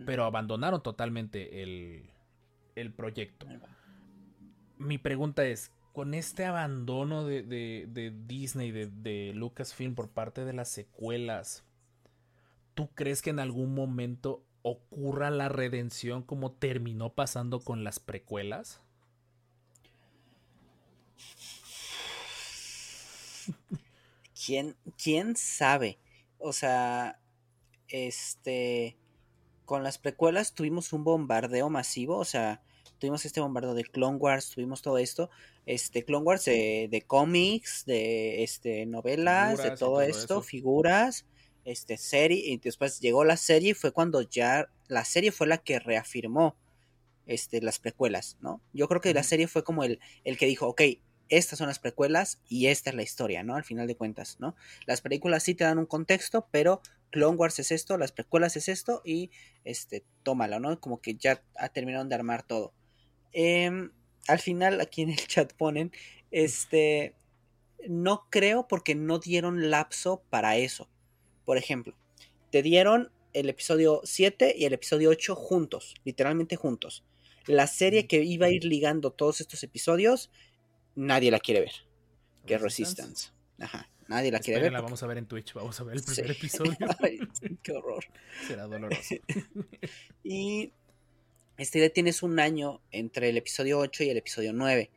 [0.06, 2.10] pero abandonaron totalmente el,
[2.76, 3.48] el proyecto.
[4.78, 10.46] Mi pregunta es, con este abandono de, de- de Disney, de, de Lucasfilm por parte
[10.46, 11.64] de las secuelas,
[12.74, 18.82] ¿tú crees que en algún momento ocurra la redención como terminó pasando con las precuelas?
[24.44, 26.00] ¿Quién, quién sabe?
[26.38, 27.20] O sea,
[27.88, 28.98] este,
[29.66, 32.62] con las precuelas tuvimos un bombardeo masivo, o sea,
[32.98, 35.30] tuvimos este bombardeo de Clone Wars, tuvimos todo esto,
[35.66, 40.42] este, Clone Wars de, de cómics, de, este, novelas, Figuras de todo, todo esto, eso.
[40.42, 41.26] figuras,
[41.66, 45.58] este, serie, y después llegó la serie y fue cuando ya, la serie fue la
[45.58, 46.56] que reafirmó,
[47.28, 48.62] este, las precuelas, ¿no?
[48.74, 50.82] Yo creo que la serie fue como el, el que dijo, ok,
[51.32, 53.56] estas son las precuelas y esta es la historia, ¿no?
[53.56, 54.56] Al final de cuentas, ¿no?
[54.86, 58.68] Las películas sí te dan un contexto, pero Clone Wars es esto, las precuelas es
[58.68, 59.32] esto y
[59.64, 60.80] este, tómalo, ¿no?
[60.80, 61.42] Como que ya
[61.74, 62.74] terminaron de armar todo.
[63.32, 63.92] Em,
[64.28, 65.92] al final, aquí en el chat ponen,
[66.32, 67.16] este,
[67.88, 70.90] no creo porque no dieron lapso para eso.
[71.46, 71.96] Por ejemplo,
[72.52, 77.06] te dieron el episodio 7 y el episodio 8 juntos, literalmente juntos.
[77.48, 80.30] La serie que iba a ir ligando todos estos episodios,
[80.96, 81.72] nadie la quiere ver.
[82.46, 83.32] Que es Resistance.
[83.60, 84.72] Ajá, nadie la quiere ver.
[84.72, 86.16] Porque- vamos a ver en Twitch, vamos a ver el Sí.
[86.22, 86.78] primer episodio.
[87.00, 87.20] Ay,
[87.64, 88.04] qué horror.
[88.48, 89.16] Será doloroso.
[90.24, 90.74] Y
[91.58, 94.90] este ya tienes un año entre el episodio 8 y el episodio 9.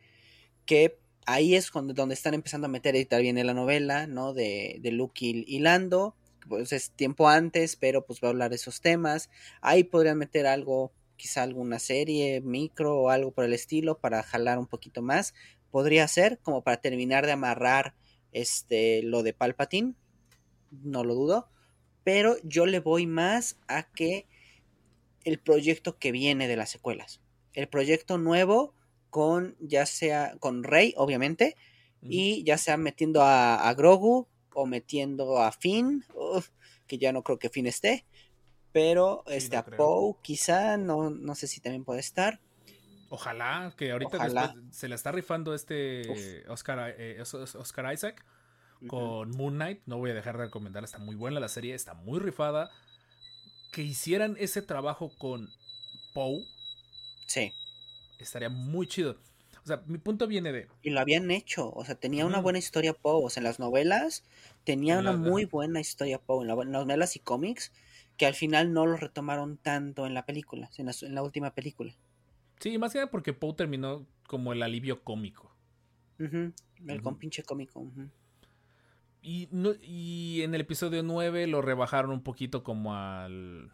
[0.65, 4.33] Que ahí es donde, donde están empezando a meter editar bien la novela, ¿no?
[4.33, 6.15] De, de Luke y, y Lando.
[6.47, 9.29] Pues es tiempo antes, pero pues va a hablar de esos temas.
[9.61, 14.59] Ahí podrían meter algo, quizá alguna serie, micro o algo por el estilo para jalar
[14.59, 15.33] un poquito más.
[15.75, 17.95] Podría ser como para terminar de amarrar
[18.31, 19.93] este lo de Palpatine.
[20.71, 21.49] No lo dudo.
[22.05, 24.25] Pero yo le voy más a que
[25.25, 27.19] el proyecto que viene de las secuelas.
[27.51, 28.73] El proyecto nuevo
[29.09, 31.57] con ya sea con Rey, obviamente,
[32.01, 36.51] y ya sea metiendo a, a Grogu o metiendo a Finn, uf,
[36.87, 38.05] que ya no creo que Finn esté,
[38.71, 39.65] pero Sí, este no a.
[39.65, 42.39] Poe quizá, no, no sé si también puede estar.
[43.15, 44.41] Ojalá que ahorita Ojalá.
[44.53, 48.25] después se la está rifando este Oscar, eh, Os- Os- Oscar Isaac
[48.87, 49.81] con Moon Knight.
[49.85, 52.69] No voy a dejar de recomendar, está muy buena la serie, está muy rifada.
[53.71, 55.49] Que hicieran ese trabajo con
[56.13, 56.45] Poe
[57.27, 57.51] Sí,
[58.19, 59.17] estaría muy chido.
[59.63, 60.67] O sea, mi punto viene de.
[60.83, 63.59] y lo habían hecho, o sea, tenía una buena historia Poe, o sea, en las
[63.59, 64.23] novelas
[64.63, 67.71] tenía En una muy buena historia Poe, en, la- en las novelas y cómics,
[68.17, 71.53] que al final no lo retomaron tanto en la película, en la, en la última
[71.55, 71.93] película.
[72.59, 75.53] Sí, más que nada porque Poe terminó como el alivio cómico.
[76.17, 77.01] El Ujú.
[77.03, 77.85] con pinche cómico.
[79.21, 83.71] Y, no, y en el episodio 9 lo rebajaron un poquito como al...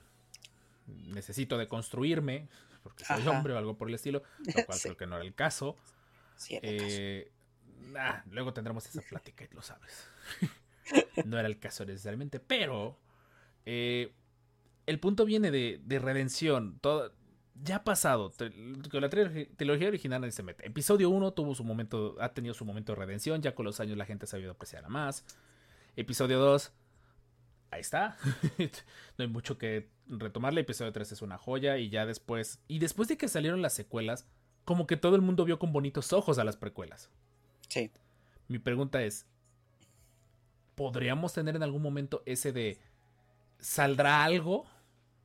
[0.88, 2.48] Necesito de construirme,
[2.84, 3.32] porque soy Ajá.
[3.32, 4.24] hombre o algo por el estilo,
[4.56, 4.84] lo cual Sí.
[4.84, 5.78] creo que no era el caso.
[6.36, 6.90] Sí, era el caso.
[6.92, 7.32] Eh,
[7.92, 10.08] nah, luego tendremos esa plática y lo sabes.
[11.26, 12.98] no era el caso necesariamente, pero
[13.66, 14.12] eh,
[14.86, 16.80] el punto viene de, de redención.
[16.82, 17.14] Todo,
[17.56, 18.32] ya ha pasado.
[18.92, 20.66] Con la trilogía, original nadie se mete.
[20.66, 23.42] Episodio 1 tuvo su momento, ha tenido su momento de redención.
[23.42, 25.26] Ya con los años la gente ha sabido apreciar más.
[25.96, 26.72] Episodio 2,
[27.72, 28.18] ahí está.
[29.18, 30.62] no hay mucho que retomarle.
[30.62, 31.78] Episodio 3 es una joya.
[31.78, 34.26] Y ya después, y después de que salieron las secuelas,
[34.66, 37.10] como que todo el mundo vio con bonitos ojos a las precuelas.
[37.68, 37.92] Sí.
[38.48, 39.26] Mi pregunta es,
[40.76, 42.80] ¿podríamos tener en algún momento ese de
[43.60, 44.66] saldrá algo?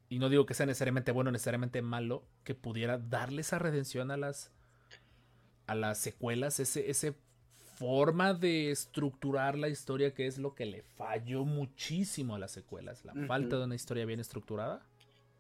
[0.09, 4.17] Y no digo que sea necesariamente bueno, necesariamente malo, que pudiera darle esa redención a
[4.17, 4.53] las
[5.67, 7.15] a las secuelas, ese ese
[7.77, 13.05] forma de estructurar la historia que es lo que le falló muchísimo a las secuelas,
[13.05, 14.87] la falta de una historia bien estructurada.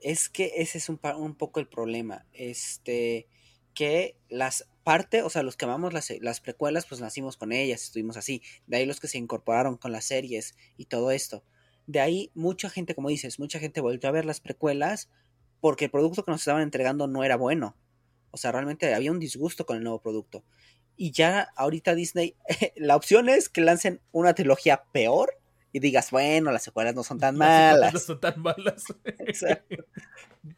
[0.00, 2.26] Es que ese es un, un poco el problema.
[2.34, 3.26] Este,
[3.72, 7.82] que las parte, o sea, los que amamos las, las precuelas, pues nacimos con ellas,
[7.82, 8.42] estuvimos así.
[8.66, 11.42] De ahí los que se incorporaron con las series y todo esto.
[11.86, 15.08] De ahí mucha gente, como dices, mucha gente volvió a ver las precuelas
[15.60, 17.76] porque el producto que nos estaban entregando no era bueno.
[18.30, 20.44] O sea, realmente había un disgusto con el nuevo producto.
[20.96, 22.34] Y ya ahorita Disney,
[22.76, 25.38] la opción es que lancen una trilogía peor
[25.72, 27.92] y digas, bueno, las secuelas no son tan Las secuelas malas.
[27.92, 28.84] No son tan malas.
[29.18, 29.84] Exacto.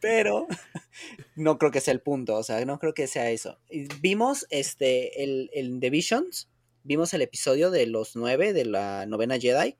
[0.00, 0.46] Pero
[1.36, 3.58] no creo que sea el punto, o sea, no creo que sea eso.
[4.00, 6.48] Vimos este, el, el The Visions,
[6.84, 9.76] vimos el episodio de los nueve de la novena Jedi,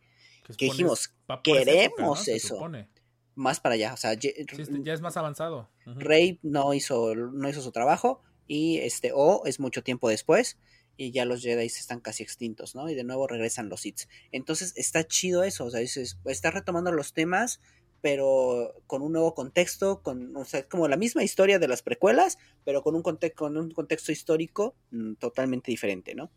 [0.56, 2.56] Que dijimos, queremos eso.
[2.56, 2.88] supone.
[3.34, 5.68] más para allá, o sea, Sí, este, ya es más avanzado.
[5.86, 6.00] Ujú.
[6.00, 10.58] Rey no hizo, no hizo su trabajo y este O es mucho tiempo después
[10.96, 12.90] y ya los Jedi están casi extintos, ¿no?
[12.90, 14.08] Y de nuevo regresan los Sith.
[14.32, 17.60] Entonces está chido eso, o sea, dices, está retomando los temas,
[18.00, 22.38] pero con un nuevo contexto, con, o sea, como la misma historia de las precuelas,
[22.64, 26.30] pero con un, con un contexto histórico mm, totalmente diferente, ¿no?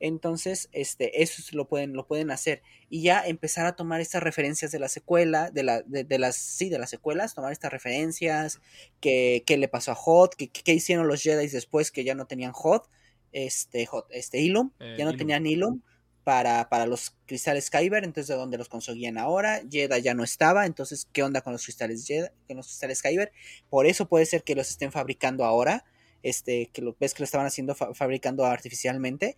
[0.00, 2.62] Entonces, este, eso lo pueden, lo pueden hacer.
[2.90, 6.68] Y ya empezar a tomar estas referencias de la secuela, de, la, de, las, sí,
[6.68, 8.60] de las secuelas, tomar estas referencias,
[9.00, 12.88] qué le pasó a Hot, qué hicieron los Jedi después que ya no tenían Hot,
[13.32, 15.80] este, Hot, este Ilum, eh, ya no tenían Ilum.
[16.22, 20.64] Para, para, los cristales Kyber, entonces de dónde los conseguían ahora, Jedi ya no estaba,
[20.64, 23.30] entonces qué onda con los cristales Jedi, con los cristales Kyber,
[23.68, 25.84] por eso puede ser que los estén fabricando ahora,
[26.24, 29.36] este, que lo ves que lo estaban haciendo fabricando artificialmente.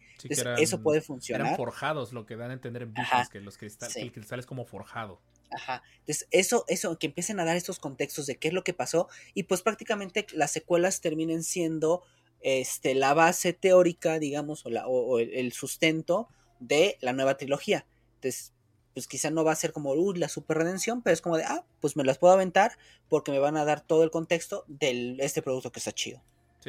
[0.59, 1.49] eso puede funcionar.
[1.49, 4.47] Eran forjados, lo que dan a entender en Visions, que los cristales, el cristal es
[4.47, 5.21] como forjado.
[5.51, 5.83] Ajá.
[5.99, 9.09] Entonces, eso, eso, que empiecen a dar estos contextos de qué es lo que pasó.
[9.35, 12.05] Y pues prácticamente las secuelas terminen siendo
[12.41, 16.29] este, la base teórica, digamos, o, la, o, el, sustento
[16.61, 17.85] de la nueva trilogía.
[18.15, 18.53] Entonces,
[18.95, 21.45] pues quizá no va a ser como uh, la super redención, pero es como de,
[21.45, 25.17] ah, pues me las puedo aventar porque me van a dar todo el contexto de
[25.19, 26.23] este producto que está chido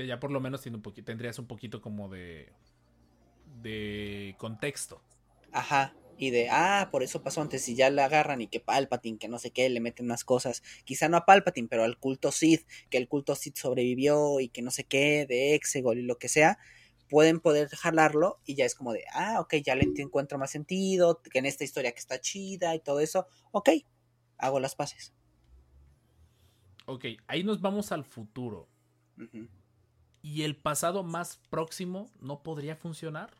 [0.05, 2.51] ya por lo menos un tendrías un poquito como de.
[3.61, 5.01] de contexto.
[5.51, 5.93] Ajá.
[6.19, 9.27] Y de, ah, por eso pasó antes, y ya le agarran y que Palpatine, que
[9.27, 10.63] no sé qué, le meten más cosas.
[10.83, 14.63] Quizá no a Palpatine, pero al culto Sith, que el culto Sith sobrevivió y que
[14.63, 16.57] no sé qué, de Exegol y lo que sea,
[17.07, 21.21] pueden poder jalarlo y ya es como de, ah, ok, ya le encuentro más sentido,
[21.21, 23.69] que en esta historia que está chida y todo eso, ok,
[24.39, 25.13] hago las paces.
[26.87, 28.67] Ok, ahí nos vamos al futuro
[30.27, 33.31] y el pasado más próximo no podría funcionar.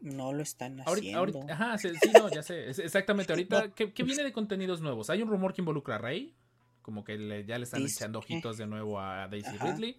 [0.00, 1.18] No lo están haciendo.
[1.20, 2.70] Ahorita, ajá, sí, no, ya sé.
[2.70, 3.32] Exactamente.
[3.32, 5.08] Ahorita, ¿qué, viene de contenidos nuevos?
[5.08, 6.34] Hay un rumor que involucra a Rey.
[6.82, 9.96] Como que ya le están echando ojitos de nuevo a Daisy Ridley.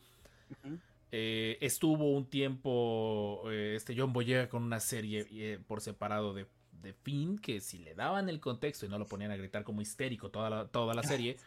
[1.12, 6.48] Eh, estuvo un tiempo eh, este John Boyega con una serie eh, por separado de,
[6.82, 7.40] de Finn.
[7.40, 10.50] Que si le daban el contexto y no lo ponían a gritar como histérico toda
[10.50, 11.38] la, toda la serie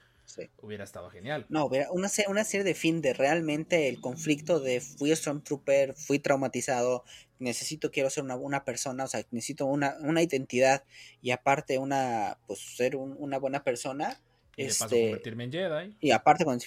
[0.58, 1.46] Hubiera estado genial.
[1.48, 7.04] No, una, una serie de fin de realmente el conflicto de fui Stormtrooper, fui traumatizado,
[7.38, 10.84] necesito, quiero ser una, una persona, o sea, necesito una, una identidad
[11.22, 14.20] y aparte una, pues ser una buena persona.
[14.56, 15.96] Y este, convertirme en Jedi.
[16.00, 16.64] Y aparte, cuando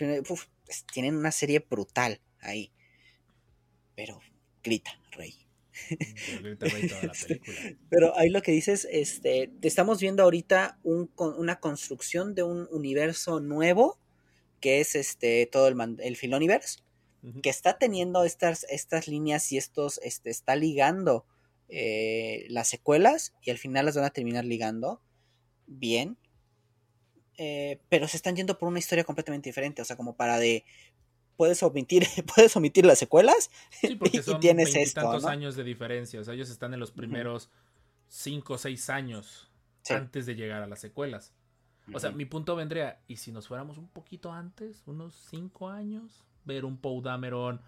[0.91, 2.71] tienen una serie brutal ahí.
[3.95, 4.19] Pero
[4.63, 5.42] grita, Rey.
[7.89, 13.39] Pero ahí lo que dices, este, estamos viendo ahorita un, una construcción de un universo
[13.39, 13.99] nuevo,
[14.59, 16.79] que es este todo el, el Filoniverse,
[17.41, 21.25] que está teniendo estas, estas líneas y estos, este, está ligando
[21.69, 25.01] eh, las secuelas y al final las van a terminar ligando
[25.65, 26.17] bien.
[27.37, 30.65] Eh, pero se están yendo por una historia completamente diferente, o sea, como para de
[31.35, 35.63] puedes omitir, puedes omitir las secuelas sí, porque son y tienes esto, tantos años de
[35.63, 36.19] diferencia.
[36.19, 37.49] O sea, ellos están en los primeros
[38.07, 39.51] 5 o 6 años
[39.89, 41.33] antes de llegar a las secuelas.
[41.91, 46.23] O sea, mi punto vendría, ¿y si nos fuéramos un poquito antes, unos 5 años?
[46.45, 47.61] Ver un Poe Dameron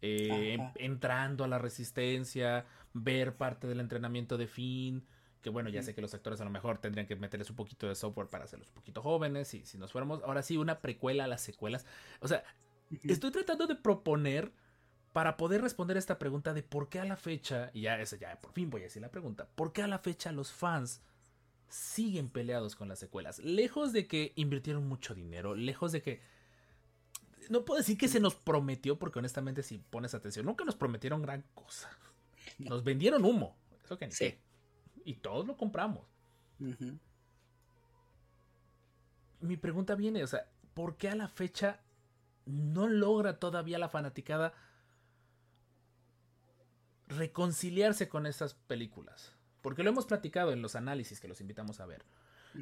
[0.00, 5.04] eh, entrando a la resistencia, ver parte del entrenamiento de Finn.
[5.42, 7.88] Que bueno, ya sé que los actores a lo mejor tendrían que meterles un poquito
[7.88, 9.54] de software para hacerlos un poquito jóvenes.
[9.54, 11.84] Y si nos fuéramos, ahora sí, una precuela a las secuelas.
[12.20, 12.44] O sea,
[13.04, 14.52] Estoy tratando de proponer
[15.12, 18.40] para poder responder esta pregunta de por qué a la fecha, y ya esa ya
[18.40, 21.02] por fin voy a decir la pregunta, ¿por qué a la fecha los fans
[21.68, 23.38] siguen peleados con las secuelas?
[23.38, 26.20] Lejos de que invirtieron mucho dinero, lejos de que
[27.50, 31.22] no puedo decir que se nos prometió, porque honestamente si pones atención, nunca nos prometieron
[31.22, 31.90] gran cosa.
[32.58, 34.38] Nos vendieron humo, eso que sí.
[35.04, 36.06] Y todos lo compramos.
[39.40, 41.80] Mi pregunta viene, o sea, ¿por qué a la fecha
[42.46, 44.52] no logra todavía la fanaticada
[47.08, 49.32] reconciliarse con estas películas.
[49.60, 52.04] Porque lo hemos platicado en los análisis que los invitamos a ver.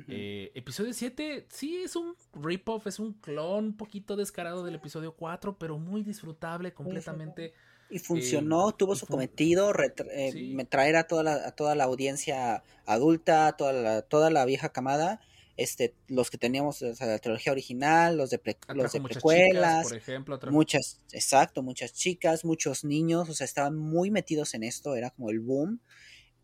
[0.06, 5.16] Eh, episodio 7 sí es un rip-off, es un clon un poquito descarado del episodio
[5.16, 7.54] 4, pero muy disfrutable, completamente.
[7.88, 9.72] Y funcionó, tuvo su cometido,
[10.12, 14.68] eh, traer a toda, la, a toda la audiencia adulta, toda la, toda la vieja
[14.68, 15.20] camada
[15.60, 18.40] este, los que teníamos o la trilogía original, los de,
[18.74, 24.10] los de precuelas, por ejemplo, muchas, exacto, muchas chicas, muchos niños, o sea, estaban muy
[24.10, 25.80] metidos en esto, era como el boom.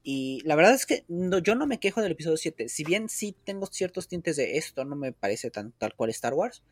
[0.03, 3.35] Y la verdad es que yo no me quejo del episodio 7, si bien sí
[3.45, 6.63] tengo ciertos tintes de esto, no me parece tan tal cual Star Wars,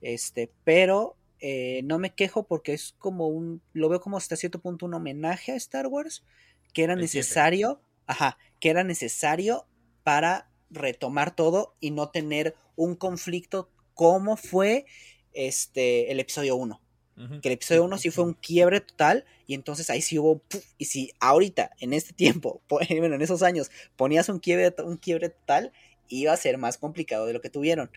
[0.00, 4.62] este, pero eh, no me quejo porque es como un, lo veo como hasta cierto
[4.62, 6.24] punto un homenaje a Star Wars,
[6.72, 9.66] que era necesario, ajá, que era necesario
[10.02, 14.86] para retomar todo y no tener un conflicto como fue
[15.32, 16.80] este el episodio 1.
[17.16, 17.40] Ujú.
[17.40, 20.64] Que el episodio 1 sí fue un quiebre total y entonces ahí sí hubo, ¡puf!
[20.78, 24.96] y si ahorita, en este tiempo, po- bueno, en esos años, ponías un quiebre, un
[24.96, 25.72] quiebre total,
[26.08, 27.90] iba a ser más complicado de lo que tuvieron.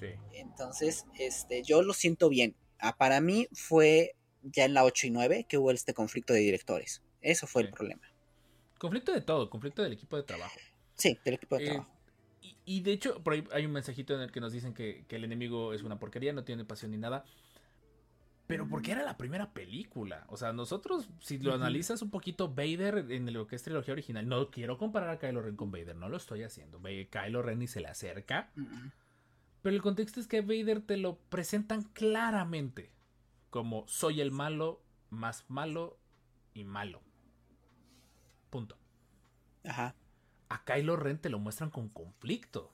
[0.00, 0.06] Sí.
[0.32, 2.56] Entonces, este, yo lo siento bien.
[2.78, 6.40] Ah, para mí fue ya en la 8 y 9 que hubo este conflicto de
[6.40, 7.02] directores.
[7.20, 7.66] Eso fue Sí.
[7.68, 8.02] el problema.
[8.78, 10.54] Conflicto de todo, conflicto del equipo de trabajo.
[10.94, 11.90] Sí, del equipo de Eh, trabajo.
[12.66, 15.16] Y, de hecho, por ahí hay un mensajito en el que nos dicen que, que
[15.16, 17.24] el enemigo es una porquería, no tiene pasión ni nada.
[18.46, 20.24] Pero porque era la primera película.
[20.28, 24.28] O sea, nosotros, si lo analizas un poquito, Vader en lo que es trilogía original,
[24.28, 26.80] no quiero comparar a Kylo Ren con Vader, no lo estoy haciendo.
[26.80, 28.52] Kylo Ren ni se le acerca.
[29.62, 32.92] Pero el contexto es que Vader te lo presentan claramente
[33.50, 35.98] como soy el malo, más malo
[36.54, 37.02] y malo.
[38.50, 38.78] Punto.
[39.64, 39.96] Ajá,
[40.48, 42.72] A Kylo Ren te lo muestran con conflicto.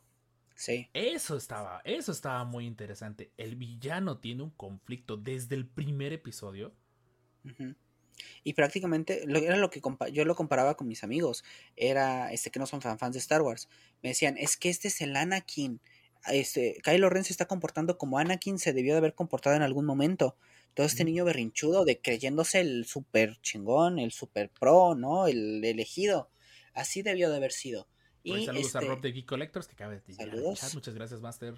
[0.54, 0.88] sí.
[0.92, 3.32] Eso estaba, eso estaba muy interesante.
[3.36, 6.74] El villano tiene un conflicto desde el primer episodio.
[8.44, 9.80] Y prácticamente lo, era lo que
[10.12, 11.44] yo lo comparaba con mis amigos.
[11.76, 13.68] Era este que no son fan fans de Star Wars.
[14.02, 15.80] Me decían, es que este es el Anakin.
[16.28, 19.86] Este, Kylo Ren se está comportando como Anakin se debió de haber comportado en algún
[19.86, 20.36] momento.
[20.74, 25.26] Todo este niño berrinchudo de creyéndose el super chingón, el super pro, ¿no?
[25.26, 26.30] El elegido.
[26.74, 27.88] Así debió de haber sido.
[28.22, 30.28] Y saludos a este, Rob de Geek Collectors que acaba de llegar.
[30.74, 31.54] Muchas gracias, Master.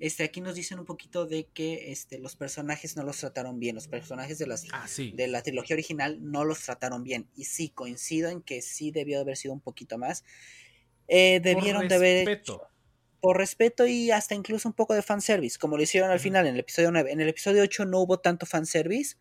[0.00, 3.74] este, aquí nos dicen un poquito de que este, los personajes no los trataron bien.
[3.74, 5.12] Los personajes de las Ah, sí.
[5.14, 7.28] de la trilogía original no los trataron bien.
[7.36, 10.24] Y sí, coincido en que sí debió de haber sido un poquito más.
[11.06, 12.68] Eh, debieron Por de haber respeto.
[13.20, 16.54] por respeto y hasta incluso un poco de fanservice, como lo hicieron al final en
[16.54, 17.12] el episodio 9.
[17.12, 19.16] En el episodio 8 no hubo tanto fanservice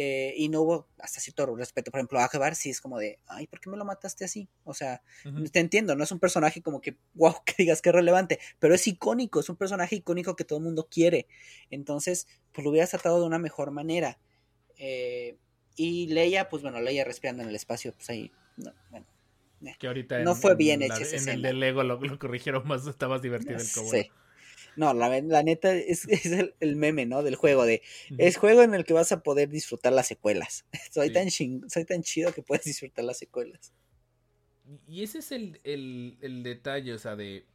[0.00, 1.90] eh, y no hubo hasta cierto respeto.
[1.90, 4.48] Por ejemplo, a Ajebar sí es como de, ay, ¿por qué me lo mataste así?
[4.62, 5.02] O sea,
[5.50, 8.76] te entiendo, no es un personaje como que, wow, que digas que es relevante, pero
[8.76, 11.26] es icónico, es un personaje icónico que todo el mundo quiere.
[11.70, 14.20] Entonces, pues lo hubieras tratado de una mejor manera.
[14.76, 15.36] Eh,
[15.74, 19.06] y Leia, pues bueno, Leia respirando en el espacio, pues ahí, no, bueno.
[19.80, 21.98] Que ahorita No en- fue en bien la- hecha esa En el de Lego lo,
[22.00, 23.90] lo corrigieron más, está más divertido el cómo.
[23.90, 24.08] Sí.
[24.78, 27.22] No, la, la neta es, es el, el meme, ¿no?
[27.22, 27.82] Del juego, de
[28.16, 30.64] es juego en el que vas a poder disfrutar las secuelas.
[30.92, 31.12] Soy, Sí.
[31.12, 33.72] tan ching- soy tan chido que puedes disfrutar las secuelas.
[34.86, 37.46] Y ese es el, el- el detalle, o sea, de,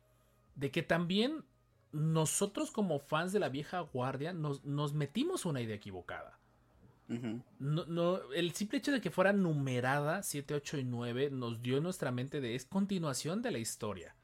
[0.55, 1.43] de que también
[1.91, 6.39] nosotros como fans de la vieja guardia nos, nos metimos una idea equivocada.
[7.59, 11.77] No, no, el simple hecho de que fuera numerada 7, 8 y 9 nos dio
[11.77, 14.15] en nuestra mente de es continuación de la historia.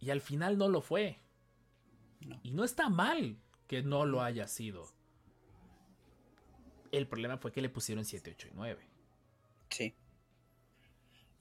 [0.00, 1.18] Y al final no lo fue.
[2.26, 2.38] No.
[2.42, 4.88] Y no está mal que no lo haya sido.
[6.92, 8.88] El problema fue que le pusieron 7, 8 y 9.
[9.70, 9.94] Sí.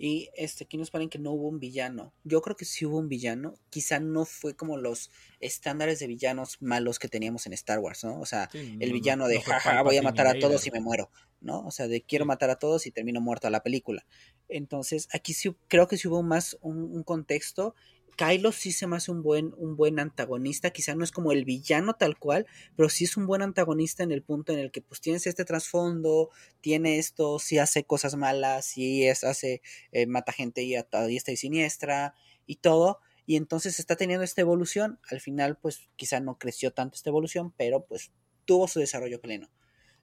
[0.02, 2.14] Y este, aquí nos ponen que no hubo un villano.
[2.24, 3.56] Yo creo que sí hubo un villano.
[3.70, 5.12] Quizá no fue como los
[5.42, 8.18] estándares de villanos malos que teníamos en Star Wars, ¿no?
[8.22, 10.66] O sea, Sí, el no- villano no- de no jaja, voy a matar a todos
[10.68, 11.12] y me muero,
[11.42, 11.66] ¿no?
[11.66, 14.06] O sea, de quiero matar a todos y termino muerto a la película.
[14.48, 17.76] Entonces, aquí sí creo que sí hubo más un, un contexto.
[18.20, 21.46] Kylo sí se me hace un buen, un buen antagonista, quizá no es como el
[21.46, 24.82] villano tal cual, pero sí es un buen antagonista en el punto en el que
[24.82, 26.30] pues tienes este trasfondo,
[26.60, 29.62] tiene esto, sí hace cosas malas, sí es, hace,
[29.94, 32.14] eh, mata gente y a, a diestra y siniestra
[32.46, 36.96] y todo, y entonces está teniendo esta evolución, al final pues quizá no creció tanto
[36.96, 38.12] esta evolución, pero pues
[38.44, 39.50] tuvo su desarrollo pleno.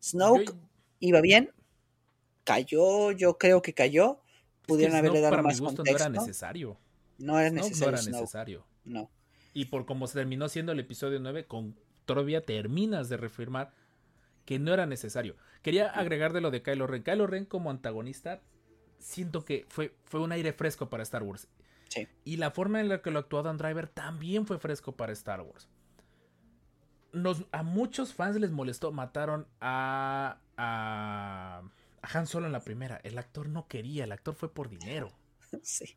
[0.03, 0.55] Snoke Yo-
[1.01, 1.53] iba bien,
[2.45, 6.09] cayó, yo creo que cayó, es que pudieron haberle dado para mi más gusto, contexto.
[6.09, 6.79] no era necesario.
[7.19, 8.67] No era Snoke no necesario era necesario.
[8.85, 9.11] no.
[9.55, 13.73] Y por como se terminó siendo el episodio 9, con todavía terminas de reafirmar
[14.45, 15.37] que no era necesario.
[15.63, 17.03] Quería agregar de lo de Kylo Ren.
[17.03, 18.43] Kylo Ren como antagonista,
[18.99, 21.49] siento que fue, fue un aire fresco para Star Wars.
[21.89, 22.07] Sí.
[22.25, 25.41] Y la forma en la que lo actuó Dan Driver también fue fresco para Star
[25.41, 25.69] Wars.
[27.13, 28.93] Nos, a muchos fans les molestó.
[28.93, 31.63] Mataron a, a,
[32.03, 33.01] a Han Solo en la primera.
[33.05, 35.11] El actor no quería, el actor fue por dinero.
[35.63, 35.97] Sí.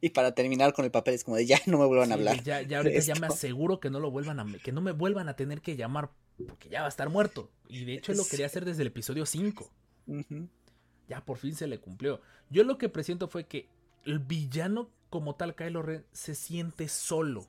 [0.00, 2.42] Y para terminar con el papel es como de ya no me vuelvan a hablar.
[2.42, 5.28] Ya, ya ahorita ya me aseguro que no lo vuelvan a que no me vuelvan
[5.28, 6.10] a tener que llamar
[6.46, 7.50] porque ya va a estar muerto.
[7.68, 9.70] Y de hecho él lo quería hacer desde el episodio 5.
[10.06, 10.48] Ujú.
[11.08, 12.20] Ya por fin se le cumplió.
[12.50, 13.68] Yo lo que presiento fue que
[14.04, 17.46] el villano como tal Kylo Ren se siente solo.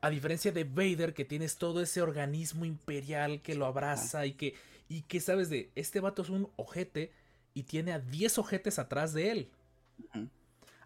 [0.00, 4.54] A diferencia de Vader que tienes todo ese organismo imperial que lo abraza y que
[4.88, 7.10] y que sabes de este vato es un ojete
[7.54, 9.50] y tiene a 10 ojetes atrás de él.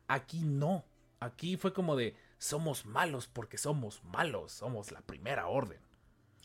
[0.09, 0.85] Aquí no.
[1.21, 5.81] Aquí fue como de somos malos porque somos malos, somos la primera orden.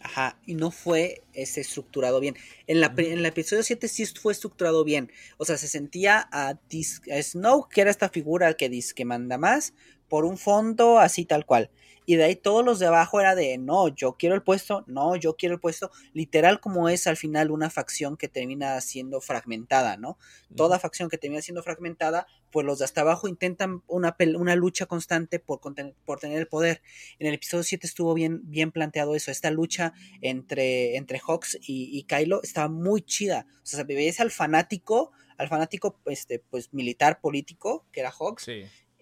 [0.01, 2.35] Ajá, y no fue este, estructurado bien.
[2.67, 5.11] En, la, en el episodio 7 sí fue estructurado bien.
[5.37, 9.05] O sea, se sentía a, dis- a Snoke, que era esta figura que dice que
[9.05, 9.73] manda más,
[10.09, 11.69] por un fondo así tal cual.
[12.05, 15.15] Y de ahí todos los de abajo era de no, yo quiero el puesto, no,
[15.15, 19.97] yo quiero el puesto, literal como es al final una facción que termina siendo fragmentada,
[19.97, 20.17] ¿no?
[20.55, 24.85] Toda facción que termina siendo fragmentada, pues los de hasta abajo intentan una, una lucha
[24.85, 25.59] constante por,
[26.05, 26.81] por tener el poder.
[27.19, 31.97] En el episodio 7 estuvo bien, bien planteado eso, esta lucha entre, entre Hawks y,
[31.97, 37.19] y Kylo estaba muy chida, o sea, veías al fanático, al fanático este, pues militar
[37.21, 38.47] político, que era Hawks,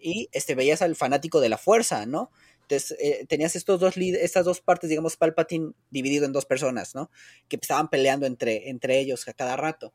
[0.02, 2.32] y este, veías al fanático de la fuerza, ¿no?
[2.72, 7.12] Entonces, eh, tenías estos dos estas dos partes, digamos, Palpatine dividido en dos personas, ¿no?
[7.50, 9.94] Que estaban peleando entre, entre ellos a cada rato.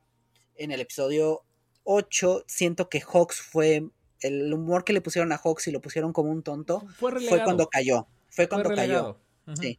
[0.56, 1.42] En el episodio
[1.84, 3.88] 8, siento que Hawks fue.
[4.20, 7.68] El humor que le pusieron a Hawks y lo pusieron como un tonto fue, cuando
[7.68, 8.08] cayó.
[8.28, 9.18] Fue cuando cayó.
[9.58, 9.78] Sí.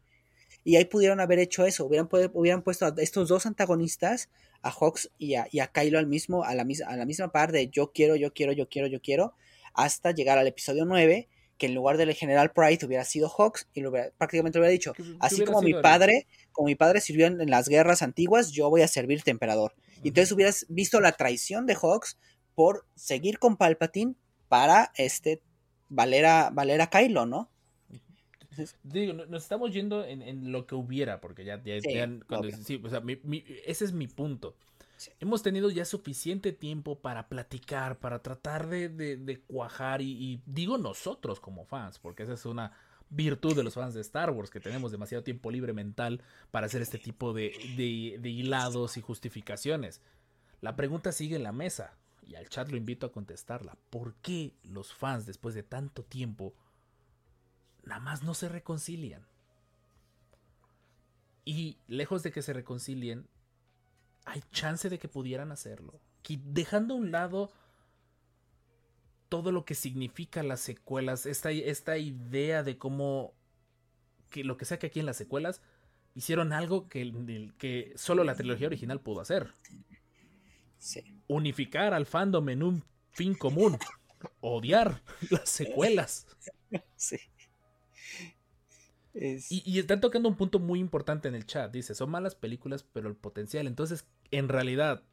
[0.63, 1.85] Y ahí pudieron haber hecho eso.
[1.85, 4.29] Hubieran, hubieran puesto a estos dos antagonistas,
[4.61, 7.51] a Hawks y a, y a Kylo al mismo, a la, a la misma par
[7.51, 9.35] de yo quiero, yo quiero, yo quiero, yo quiero
[9.73, 13.81] hasta llegar al episodio 9, que en lugar del general Pride hubiera sido Hawks y
[13.81, 17.67] lo prácticamente lo hubiera dicho, así como mi padre, como mi padre sirvió en, las
[17.67, 19.73] guerras antiguas, yo voy a servirte emperador.
[20.03, 22.17] Y entonces hubieras visto la traición de Hawks
[22.55, 24.15] por seguir con Palpatine
[24.47, 25.41] para este
[25.89, 27.49] Valera, Valera Kylo, ¿no?
[28.83, 33.03] Digo, nos estamos yendo en, lo que hubiera, porque ya, ya, sí, o sea,
[33.65, 34.55] ese es mi punto.
[35.19, 41.65] Hemos tenido ya suficiente tiempo para platicar, para tratar de, cuajar y, digo nosotros como
[41.65, 42.71] fans, porque esa es una
[43.09, 46.21] virtud de los fans de Star Wars, que tenemos demasiado tiempo libre mental
[46.51, 50.01] para hacer este tipo de, de hilados y justificaciones.
[50.61, 51.95] La pregunta sigue en la mesa
[52.27, 53.77] y al chat lo invito a contestarla.
[53.89, 56.53] ¿Por qué los fans después de tanto tiempo
[57.83, 59.25] nada más no se reconcilian?
[61.45, 63.29] Y lejos de que se reconcilien,
[64.27, 65.99] hay chance de que pudieran hacerlo.
[66.27, 67.51] dejando a un lado
[69.29, 73.33] todo lo que significa las secuelas, esta, esta idea de cómo
[74.29, 75.61] que lo que sea que aquí en las secuelas
[76.13, 79.53] hicieron algo que, que solo la trilogía original pudo hacer.
[81.27, 83.77] Unificar al fandom en un fin común.
[84.41, 86.27] Odiar las secuelas.
[86.95, 87.17] Sí.
[89.19, 91.71] Y, están tocando un punto muy importante en el chat.
[91.71, 93.67] Dice, son malas películas, pero el potencial.
[93.67, 95.03] Entonces, en realidad,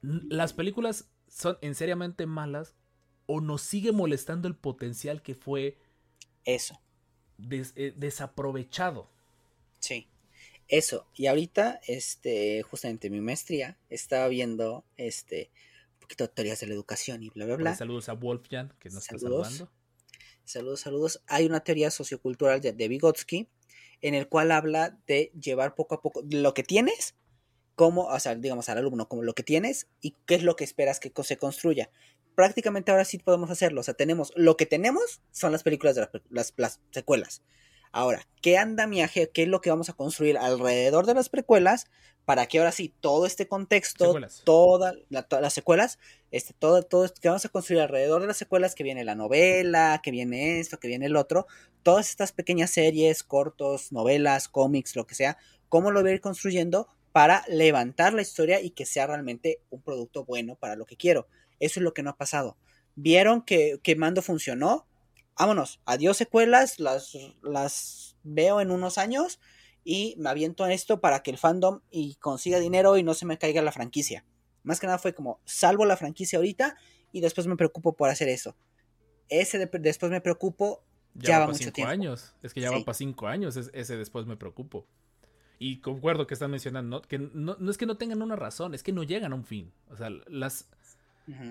[0.00, 2.74] las películas son en seriamente malas
[3.26, 5.78] o nos sigue molestando el potencial que fue
[6.44, 6.80] eso
[7.50, 9.08] eh, desaprovechado.
[9.78, 10.08] Sí,
[10.68, 11.06] eso.
[11.14, 15.50] Y ahorita, este, justamente mi maestría estaba viendo este
[15.94, 17.74] un poquito de teorías de la educación y bla bla bla.
[17.74, 19.70] saludos a Wolfjan, que nos está saludando.
[20.50, 21.22] Saludos, saludos.
[21.28, 23.48] Hay una teoría sociocultural de, Vygotsky
[24.00, 27.14] en el cual habla de llevar poco a poco lo que tienes,
[27.76, 30.64] como, o sea, digamos al alumno, como lo que tienes y qué es lo que
[30.64, 31.88] esperas que se construya.
[32.34, 33.80] Prácticamente ahora sí podemos hacerlo.
[33.80, 37.44] O sea, tenemos lo que tenemos son las películas de las, las secuelas.
[37.92, 41.86] Ahora, ¿qué andamiaje, qué es lo que vamos a construir alrededor de las precuelas
[42.24, 44.14] para que ahora sí todo este contexto,
[44.44, 45.98] todas las secuelas,
[46.30, 49.14] este, todo, todo esto que vamos a construir alrededor de las secuelas, que viene la
[49.14, 51.46] novela, que viene esto, que viene el otro,
[51.82, 56.20] todas estas pequeñas series, cortos, novelas, cómics, lo que sea, cómo lo voy a ir
[56.20, 60.96] construyendo para levantar la historia y que sea realmente un producto bueno para lo que
[60.96, 61.26] quiero.
[61.58, 62.56] Eso es lo que no ha pasado.
[62.94, 64.86] Vieron que, que Mando funcionó,
[65.38, 69.40] vámonos, adiós secuelas, las, las veo en unos años
[69.84, 73.26] y me aviento en esto para que el fandom y consiga dinero y no se
[73.26, 74.24] me caiga la franquicia.
[74.62, 76.76] Más que nada fue como, salvo la franquicia ahorita
[77.12, 78.56] y después me preocupo por hacer eso.
[79.28, 80.82] Ese después me preocupo,
[81.14, 81.90] ya, va, mucho tiempo.
[81.90, 84.86] años, es que ya va para cinco años, ese después me preocupo.
[85.58, 88.82] Y concuerdo que están mencionando, que no, no, es que no tengan una razón, es
[88.82, 89.72] que no llegan a un fin.
[89.90, 90.68] O sea, las,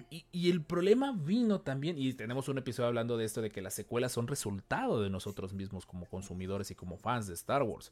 [0.10, 3.74] y, el problema vino también, y tenemos un episodio hablando de esto, de que las
[3.74, 7.92] secuelas son resultado de nosotros mismos como consumidores y como fans de Star Wars.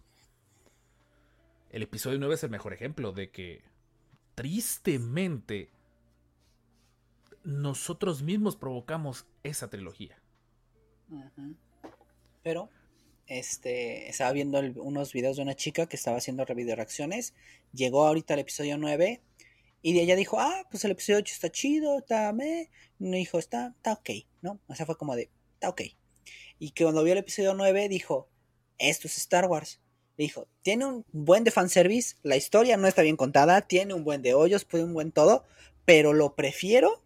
[1.70, 3.62] El episodio 9 es el mejor ejemplo de que,
[4.36, 5.70] tristemente,
[7.44, 10.22] nosotros mismos provocamos esa trilogía.
[12.44, 12.70] Pero,
[13.28, 17.34] este, estaba viendo unos videos de una chica que estaba haciendo reacciones.
[17.74, 19.22] Llegó ahorita el episodio 9
[19.82, 22.70] y ella dijo, ah, pues el episodio 8 está chido, está me.
[23.00, 24.10] Me dijo, está, está ok,
[24.42, 24.60] ¿no?
[24.68, 25.82] O sea, fue como de, está ok.
[26.60, 28.30] Y que cuando vio el episodio 9 dijo,
[28.78, 29.82] esto es Star Wars.
[30.18, 34.24] Dijo, tiene un buen de fanservice, la historia no está bien contada, tiene un buen
[34.24, 35.46] de hoyos, puede un buen todo,
[35.86, 37.04] pero lo prefiero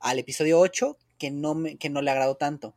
[0.00, 2.74] al episodio 8 que no, me, que no le agradó tanto.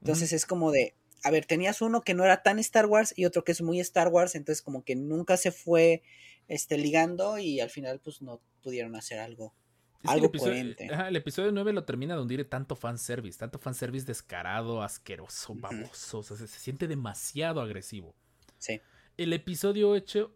[0.00, 3.24] Entonces es como de, a ver, tenías uno que no era tan Star Wars y
[3.24, 6.02] otro que es muy Star Wars, entonces como que nunca se fue
[6.46, 9.54] este, ligando y al final pues no pudieron hacer algo.
[10.02, 10.88] Es algo el episodio, coherente.
[10.92, 16.18] ajá, el episodio 9 lo termina de hundir tanto fanservice, tanto fanservice descarado, asqueroso, baboso,
[16.18, 18.14] o sea, se, se siente demasiado agresivo.
[18.58, 18.82] Sí.
[19.16, 20.32] El episodio 8,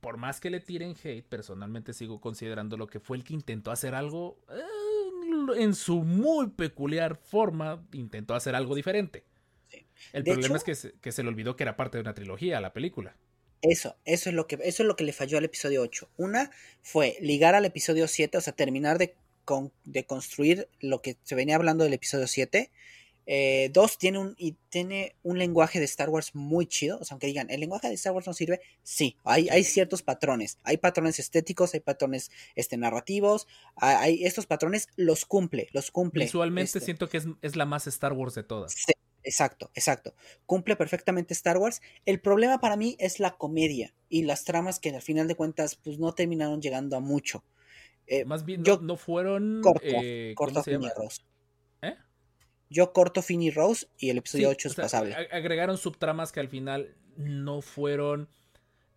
[0.00, 3.70] por más que le tiren hate, personalmente sigo considerando lo que fue el que intentó
[3.70, 9.24] hacer algo eh, en su muy peculiar forma, intentó hacer algo diferente.
[9.68, 9.84] Sí.
[10.12, 12.02] El De problema hecho- es que se, que se le olvidó que era parte de
[12.02, 13.14] una trilogía, la película.
[13.60, 16.08] Eso, eso es lo que, eso es lo que le falló al episodio 8.
[16.16, 16.50] Una
[16.82, 19.14] fue ligar al episodio 7, o sea, terminar de,
[19.44, 22.70] con- de construir lo que se venía hablando del episodio 7.
[23.26, 26.98] Eh, dos, tiene un, y tiene un lenguaje de Star Wars muy chido.
[27.00, 30.02] O sea, aunque digan, el lenguaje de Star Wars no sirve, sí, hay, hay ciertos
[30.02, 30.58] patrones.
[30.64, 33.46] Hay patrones estéticos, hay patrones este, narrativos.
[33.76, 36.24] Hay, estos patrones los cumple, los cumple.
[36.24, 36.80] Visualmente este.
[36.80, 38.72] siento que es, es la más Star Wars de todas.
[38.72, 38.92] Sí,
[39.22, 40.14] exacto, exacto.
[40.46, 41.80] Cumple perfectamente Star Wars.
[42.04, 45.76] El problema para mí es la comedia y las tramas que al final de cuentas
[45.76, 47.44] pues no terminaron llegando a mucho.
[48.06, 49.60] Eh, Más bien, yo no, no fueron.
[49.62, 50.94] corto, eh, ¿cómo corto se Finny llama?
[50.96, 51.22] Rose.
[51.82, 51.94] ¿Eh?
[52.72, 55.14] Yo corto Finny Rose y el episodio Sí, 8 es o sea, pasable.
[55.30, 58.28] Agregaron subtramas que al final no fueron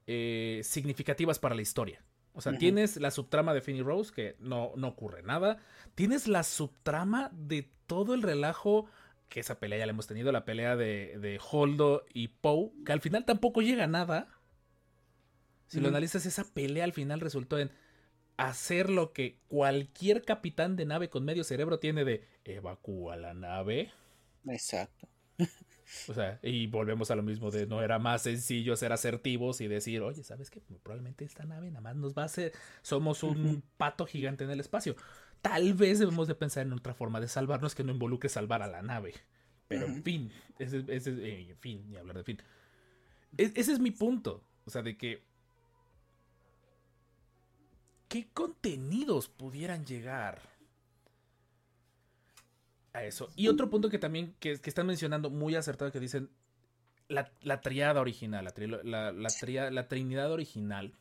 [0.08, 2.02] eh, significativas para la historia.
[2.34, 5.58] O sea, tienes la subtrama de Finny Rose, que no, no ocurre nada.
[5.94, 8.88] Tienes la subtrama de todo el relajo,
[9.30, 12.92] que esa pelea ya la hemos tenido, la pelea de, de Holdo y Poe, que
[12.92, 14.28] al final tampoco llega a nada.
[15.68, 17.72] Si lo analizas, esa pelea al final resultó en
[18.38, 23.92] hacer lo que cualquier capitán de nave con medio cerebro tiene de evacúa la nave.
[24.48, 25.08] Exacto.
[26.08, 29.68] O sea, y volvemos a lo mismo de no era más sencillo ser asertivos y
[29.68, 30.62] decir, oye, ¿sabes qué?
[30.84, 34.60] Probablemente esta nave nada más nos va a hacer, somos un pato gigante en el
[34.60, 34.96] espacio.
[35.42, 38.68] Tal vez debemos de pensar en otra forma de salvarnos que no involucre salvar a
[38.68, 39.14] la nave.
[39.68, 42.42] Pero en fin, ese, ese- eh, en fin, ni hablar de fin.
[43.38, 44.44] E- ese es mi punto.
[44.66, 45.24] O sea, de que...
[48.16, 50.40] ¿Qué contenidos pudieran llegar?
[52.94, 53.30] a eso.
[53.36, 56.30] Y otro punto que también que, que están mencionando muy acertado que dicen
[57.10, 60.94] la, la triada original, la, trilo- la, la tria- la trinidad original.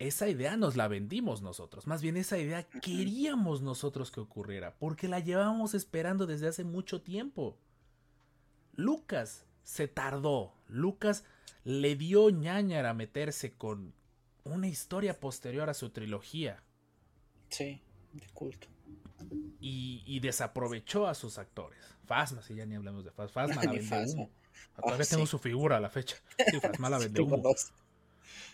[0.00, 1.86] Esa idea nos la vendimos nosotros.
[1.86, 4.74] Más bien esa idea queríamos nosotros que ocurriera.
[4.80, 7.56] Porque la llevábamos esperando desde hace mucho tiempo.
[8.74, 10.54] Lucas se tardó.
[10.66, 11.22] Lucas
[11.62, 13.94] le dio ñañara a meterse con
[14.46, 16.62] una historia posterior a su trilogía
[17.48, 17.80] Sí,
[18.12, 18.68] de culto.
[19.60, 21.78] y, y desaprovechó a sus actores.
[22.06, 23.46] Fasma, si ya ni hablamos de Fasma.
[23.46, 24.30] Fasma la vende humo.
[24.76, 25.30] Todavía Ah, tengo sí.
[25.30, 26.16] su figura a la fecha.
[26.50, 27.22] Sí, Fasma la vende.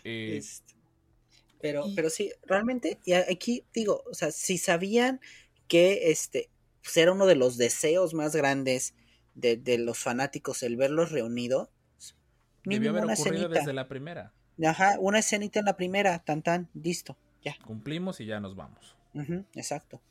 [0.03, 0.73] Eh, Este,
[1.61, 5.21] Pero, y- pero sí, realmente, y aquí digo, o sea, si sabían
[5.67, 6.49] que este
[6.81, 8.95] pues, era uno de los deseos más grandes
[9.33, 11.69] de, de los fanáticos el verlos reunidos,
[12.65, 14.33] debió haber ocurrido desde la primera.
[14.65, 17.55] Ajá, una escenita en la primera, tan tan, listo, ya.
[17.65, 18.95] Cumplimos y ya nos vamos.
[19.13, 20.01] Ujú, exacto.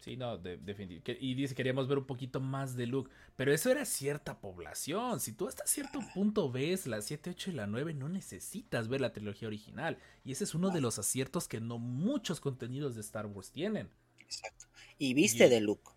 [0.00, 1.16] Sí, no, de, definitivamente.
[1.24, 3.10] Y dice queríamos ver un poquito más de Luke.
[3.36, 5.18] Pero eso era cierta población.
[5.18, 9.00] Si tú hasta cierto punto ves la 7, 8 y la 9, no necesitas ver
[9.00, 9.96] la trilogía original.
[10.22, 13.88] Y ese es uno de los aciertos que no muchos contenidos de Star Wars tienen.
[14.20, 14.66] Exacto.
[14.98, 15.90] Y viste Y- de Luke.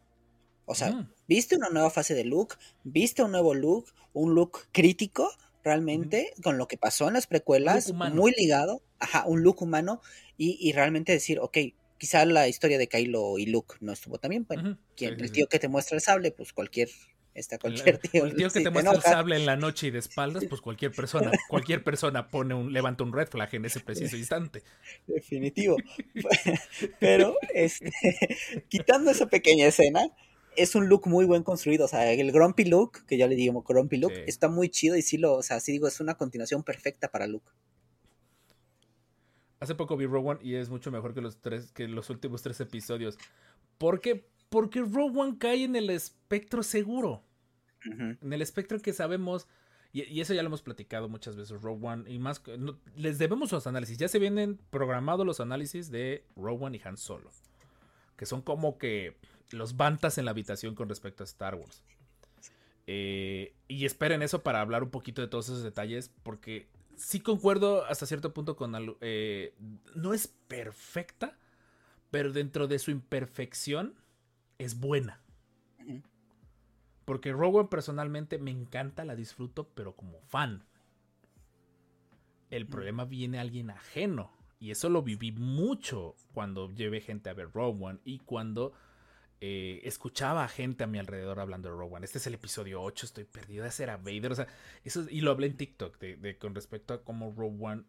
[0.66, 1.10] O sea, Mm.
[1.28, 2.56] viste una nueva fase de Luke,
[2.86, 5.30] viste un nuevo Luke, un look crítico
[5.68, 10.02] realmente con lo que pasó en las precuelas, muy ligado, ajá, un look humano
[10.38, 11.58] y, y realmente decir, ok,
[12.00, 15.28] quizá la historia de Kylo y Luke no estuvo tan bien, bueno, quien- Sí, el
[15.28, 15.34] sí.
[15.34, 16.90] tío que te muestra el sable, pues cualquier,
[17.34, 18.26] está cualquier tío.
[18.26, 20.62] el tío que si te muestra el sable en la noche y de espaldas, pues
[20.62, 24.64] cualquier persona, cualquier persona pone un, levanta un red flag en ese preciso instante.
[25.08, 25.76] Definitivo.
[27.00, 27.92] Pero, este,
[28.70, 30.08] quitando esa pequeña escena,
[30.58, 31.86] es un look muy buen construido.
[31.86, 34.22] O sea, el Grumpy Look, que yo le digo Grumpy Look, Sí.
[34.28, 37.28] está muy chido y sí lo, o sea, sí digo, es una continuación perfecta para
[37.28, 37.50] Luke.
[39.60, 42.42] Hace poco vi Rogue One y es mucho mejor que los tres, que los últimos
[42.44, 43.18] tres episodios.
[43.78, 44.28] ¿Por qué?
[44.50, 47.24] Porque Rogue One cae en el espectro seguro.
[47.86, 49.48] En el espectro que sabemos.
[49.94, 52.12] Y, y eso ya lo hemos platicado muchas veces, Rogue One.
[52.12, 52.42] Y más.
[52.60, 53.98] no- les debemos los análisis.
[53.98, 57.32] Ya se vienen programados los análisis de Rogue One y Han Solo.
[58.16, 59.16] Que son como que
[59.52, 61.84] los bantas en la habitación con respecto a Star Wars.
[62.86, 66.12] Eh, y esperen eso para hablar un poquito de todos esos detalles.
[66.24, 68.98] Porque sí concuerdo hasta cierto punto con.
[69.02, 69.54] Eh,
[69.96, 71.38] no es perfecta.
[72.12, 73.96] Pero dentro de su imperfección.
[74.58, 75.22] Es buena.
[77.06, 80.66] Porque Rogue One personalmente me encanta, la disfruto, pero como fan.
[82.50, 84.32] El problema viene a alguien ajeno.
[84.60, 88.74] Y eso lo viví mucho cuando llevé gente a ver Rogue One y cuando
[89.42, 92.06] eh, escuchaba a gente a mi alrededor hablando de Rogue One.
[92.06, 94.32] Este es el episodio 8, estoy perdido de hacer a Vader.
[94.32, 94.48] O sea,
[94.84, 97.84] eso, es- y lo hablé en TikTok de, de- con respecto a cómo Rogue One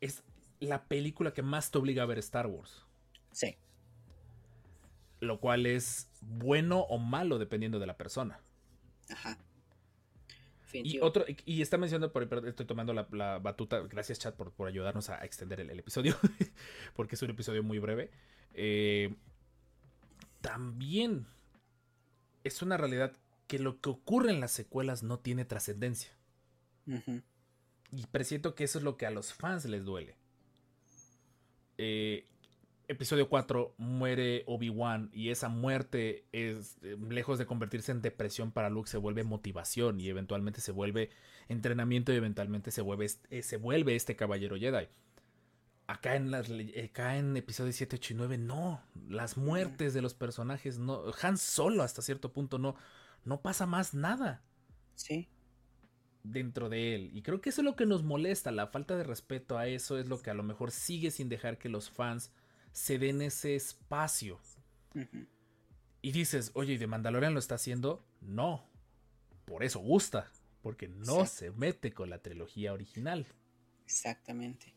[0.00, 0.24] es
[0.60, 2.84] la película que más te obliga a ver Star Wars.
[3.32, 3.56] Sí.
[5.20, 8.40] Lo cual es bueno o malo dependiendo de la persona.
[9.08, 9.38] Ajá.
[10.74, 14.68] Y, otro, y- está mencionando, por, estoy tomando la, la batuta, gracias chat por, por
[14.68, 16.16] ayudarnos a extender el, el episodio,
[16.94, 18.10] porque es un episodio muy breve.
[18.54, 19.14] Eh,
[20.42, 21.26] también
[22.44, 23.12] es una realidad
[23.46, 26.12] que lo que ocurre en las secuelas no tiene trascendencia.
[26.86, 30.16] Y presiento que eso es lo que a los fans les duele.
[31.78, 32.26] Eh,
[32.88, 38.70] episodio 4 muere Obi-Wan y esa muerte es eh, lejos de convertirse en depresión para
[38.70, 41.10] Luke se vuelve motivación y eventualmente se vuelve
[41.48, 44.88] entrenamiento y eventualmente se vuelve eh, se vuelve este caballero Jedi.
[45.88, 46.48] Acá en las
[46.84, 51.36] acá en episodio 7, 8 y 9 no, las muertes de los personajes no Han
[51.36, 52.76] solo hasta cierto punto no
[53.24, 54.42] no pasa más nada
[54.94, 55.28] Sí.
[56.22, 57.10] dentro de él.
[57.14, 59.98] Y creo que eso es lo que nos molesta, la falta de respeto a eso
[59.98, 62.32] es lo que a lo mejor sigue sin dejar que los fans
[62.72, 64.38] se den ese espacio.
[66.02, 68.04] Y dices, oye, ¿y de Mandalorian lo está haciendo?
[68.20, 68.68] No.
[69.44, 70.30] Por eso gusta,
[70.62, 71.32] porque no Sí.
[71.36, 73.26] se mete con la trilogía original.
[73.84, 74.74] Exactamente.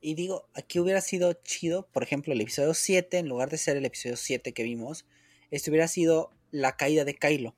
[0.00, 3.76] Y digo, aquí hubiera sido chido, por ejemplo, el episodio 7, en lugar de ser
[3.76, 5.04] el episodio 7 que vimos,
[5.50, 7.54] este hubiera sido la caída de Kylo.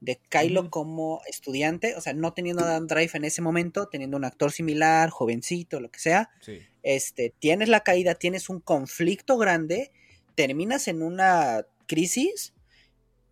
[0.00, 4.16] De Kylo como estudiante, o sea, no teniendo a Dan Drive en ese momento, teniendo
[4.16, 6.58] un actor similar, jovencito, lo que sea, Sí.
[6.82, 9.90] este, tienes la caída, tienes un conflicto grande,
[10.34, 12.54] terminas en una crisis,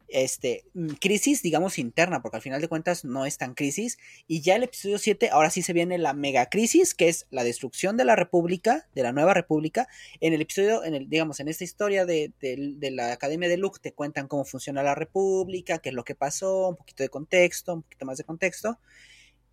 [0.08, 4.40] este, mm, crisis, digamos, interna, porque al final de cuentas no es tan crisis, y
[4.40, 7.96] ya el episodio 7, ahora sí se viene la mega crisis, que es la destrucción
[7.96, 9.88] de la república, de la nueva república,
[10.20, 13.56] en el episodio, en el, digamos, en esta historia de, de- de la Academia de
[13.56, 17.08] Luke, te cuentan cómo funciona la república, qué es lo que pasó, un poquito de
[17.08, 18.78] contexto, un poquito más de contexto,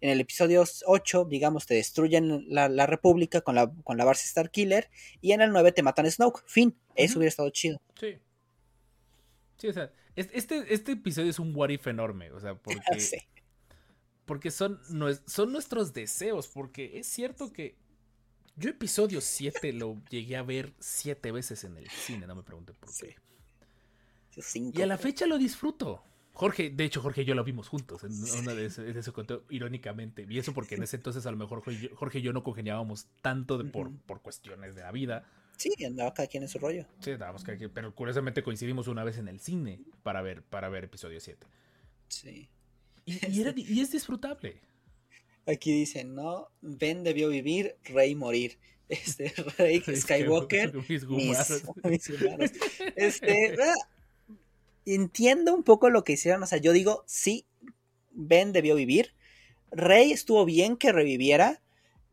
[0.01, 4.27] en el episodio 8, digamos, te destruyen la, la República con la, con la base
[4.27, 4.89] Starkiller.
[5.21, 6.43] Y en el 9 te matan a Snoke.
[6.45, 6.75] Fin.
[6.95, 7.81] Eso hubiera estado chido.
[7.99, 8.17] Sí.
[9.57, 12.99] Sí, o sea, es- este, este episodio es un what if enorme, o sea, porque...
[12.99, 13.17] Sí.
[14.25, 14.79] Porque son,
[15.27, 16.47] son nuestros deseos.
[16.47, 17.75] Porque es cierto que
[18.55, 22.75] yo episodio 7 lo llegué a ver siete veces en el cine, no me pregunten
[22.79, 23.15] por qué.
[24.79, 26.03] Y a la fecha lo disfruto.
[26.33, 29.11] Jorge, de hecho, Jorge y yo lo vimos juntos en una de ese, de ese
[29.13, 30.25] conteo, irónicamente.
[30.27, 32.33] Y eso porque en ese entonces a lo mejor Jorge y yo, Jorge y yo
[32.33, 35.29] no congeniábamos tanto de por, por cuestiones de la vida.
[35.57, 36.85] Sí, andaba cada quien en su rollo.
[36.99, 40.69] Sí, estábamos que- que- pero curiosamente coincidimos una vez en el cine para ver, para
[40.69, 41.45] ver episodio 7.
[42.09, 42.49] Sí.
[43.05, 44.59] Y, y era di- y es disfrutable.
[45.47, 46.49] Aquí dicen, ¿no?
[46.61, 48.57] Ben debió vivir, Rey morir.
[48.87, 51.63] Este, Rey Skywalker, Mis mis, gumaros.
[51.85, 52.09] mis.
[52.95, 53.73] Este, ah,
[54.85, 56.43] entiendo un poco lo que hicieron.
[56.43, 57.45] O sea, yo digo, sí,
[58.11, 59.13] Ben debió vivir.
[59.71, 61.61] Rey estuvo bien que reviviera.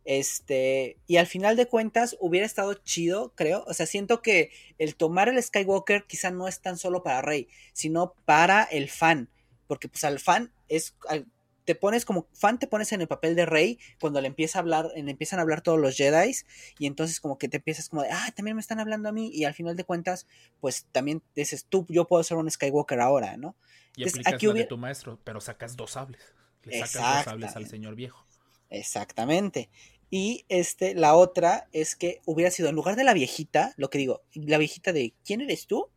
[0.05, 3.65] Este, y al final de cuentas hubiera estado chido, creo.
[3.67, 7.49] O sea, siento que el tomar el Skywalker quizá no es tan solo para Rey,
[7.73, 9.29] sino para el fan.
[9.69, 11.27] Porque pues al fan es, al-
[11.65, 14.63] te pones como fan, te pones en el papel de Rey cuando le empieza a
[14.63, 16.33] hablar, le empiezan a hablar todos los Jedi
[16.79, 19.31] y entonces como que te empiezas como de, ah, también me están hablando a mí
[19.33, 20.27] y al final de cuentas,
[20.61, 23.55] pues también dices, tú, yo puedo ser un Skywalker ahora, ¿no?
[23.97, 26.35] Y Entonces, aplicas aquí la de tu maestro, pero sacas dos sables.
[26.63, 28.27] Le sacas dos sables al señor viejo.
[28.71, 29.69] Exactamente.
[30.15, 33.97] Y este, la otra es que hubiera sido, en lugar de la viejita, lo que
[33.97, 35.89] digo, la viejita de ¿quién eres tú?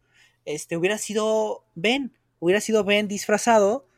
[0.45, 3.89] Este, hubiera sido Ben, hubiera sido Ben disfrazado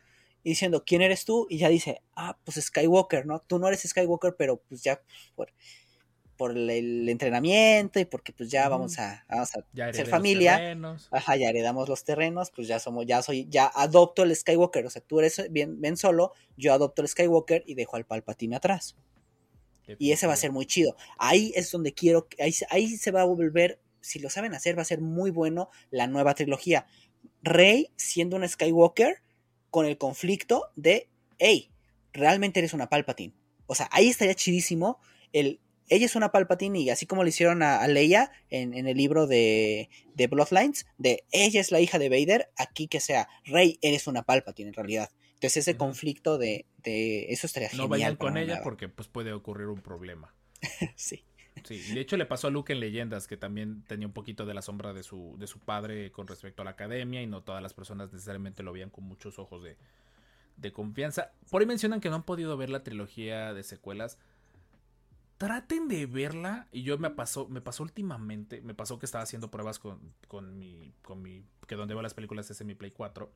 [0.44, 1.46] y diciendo ¿quién eres tú?
[1.52, 3.42] Y ya dice, ah, pues Skywalker, ¿no?
[3.42, 5.00] Tú no eres Skywalker, pero pues ya
[5.36, 5.54] por,
[6.36, 10.76] por el, entrenamiento y porque pues ya vamos a, vamos a Ya ser familia.
[11.12, 14.90] Ajá, ya heredamos los terrenos, pues ya somos, ya soy, ya adopto el Skywalker, o
[14.90, 18.96] sea, tú eres bien, Ben solo, yo adopto el Skywalker y dejo al Palpatine atrás.
[20.00, 20.96] Y ese va a ser muy chido.
[21.18, 24.78] Ahí es donde quiero, ahí, se- ahí se va a volver, si lo saben hacer,
[24.78, 26.88] va a ser muy bueno la nueva trilogía.
[27.42, 29.22] Rey siendo un Skywalker
[29.70, 31.10] con el conflicto de,
[31.40, 31.72] hey,
[32.14, 33.34] realmente eres una Palpatine.
[33.68, 35.00] O sea, ahí estaría chidísimo
[35.34, 35.60] el...
[35.90, 38.98] Ella es una Palpatine y así como le hicieron a, a Leia en, en el
[38.98, 43.80] libro de, de Bloodlines, de ella es la hija de Vader, aquí que sea, Rey,
[43.82, 45.10] eres una Palpatine en realidad.
[45.38, 47.32] Entonces ese conflicto de, de...
[47.32, 47.90] Eso estaría No genial.
[47.90, 50.34] vayan para con ella porque pues puede ocurrir un problema.
[50.96, 51.24] Sí.
[51.64, 54.46] Sí, y de hecho le pasó a Luke en Leyendas, que también tenía un poquito
[54.46, 57.42] de la sombra de su, de su padre con respecto a la academia y no
[57.42, 59.76] todas las personas necesariamente lo veían con muchos ojos de,
[60.58, 61.32] de confianza.
[61.50, 64.18] Por ahí mencionan que no han podido ver la trilogía de secuelas.
[65.38, 66.68] Traten de verla.
[66.72, 70.58] Y yo me pasó, me pasó últimamente, me pasó que estaba haciendo pruebas con, con
[70.58, 73.32] mi, con mi, que donde veo las películas es en mi Play 4.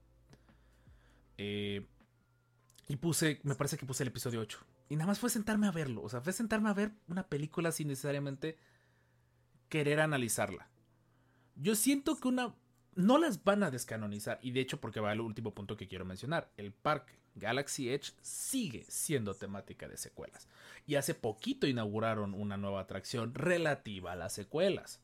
[1.37, 1.85] Eh,
[2.87, 4.59] y puse, me parece que puse el episodio 8.
[4.89, 6.01] Y nada más fue sentarme a verlo.
[6.03, 8.57] O sea, fue sentarme a ver una película sin necesariamente
[9.69, 10.69] querer analizarla.
[11.55, 12.53] Yo siento que una
[12.95, 14.39] no las van a descanonizar.
[14.41, 16.51] Y de hecho, porque va al último punto que quiero mencionar.
[16.57, 20.47] El parque Galaxy Edge sigue siendo temática de secuelas.
[20.85, 24.99] Y hace poquito inauguraron una nueva atracción relativa a las secuelas.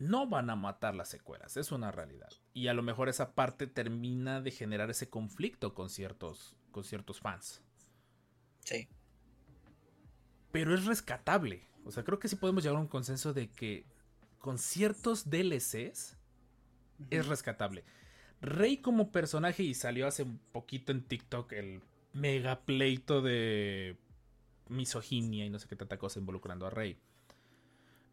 [0.00, 2.30] No van a matar las secuelas, es una realidad.
[2.54, 7.20] Y a lo mejor esa parte termina de generar ese conflicto con ciertos, con ciertos
[7.20, 7.62] fans.
[8.60, 8.88] Sí.
[10.52, 11.68] Pero es rescatable.
[11.84, 13.84] O sea, creo que sí podemos llegar a un consenso de que
[14.38, 16.16] con ciertos DLCs
[17.10, 17.84] es rescatable.
[18.40, 21.82] Rey como personaje, y salió hace un poquito en TikTok el
[22.14, 23.98] mega pleito de
[24.68, 26.98] misoginia y no sé qué tanta cosa involucrando a Rey.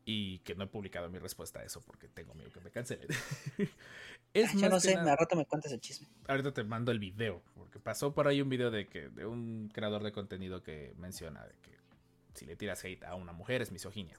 [0.09, 3.07] Y que no he publicado mi respuesta a eso porque tengo miedo que me cancelen.
[4.33, 6.07] es Yo no sé, me rato me cuentas el chisme.
[6.27, 9.69] Ahorita te mando el video, porque pasó por ahí un video de que de un
[9.73, 11.71] creador de contenido que menciona que
[12.35, 14.17] si le tiras hate a una mujer es misoginia.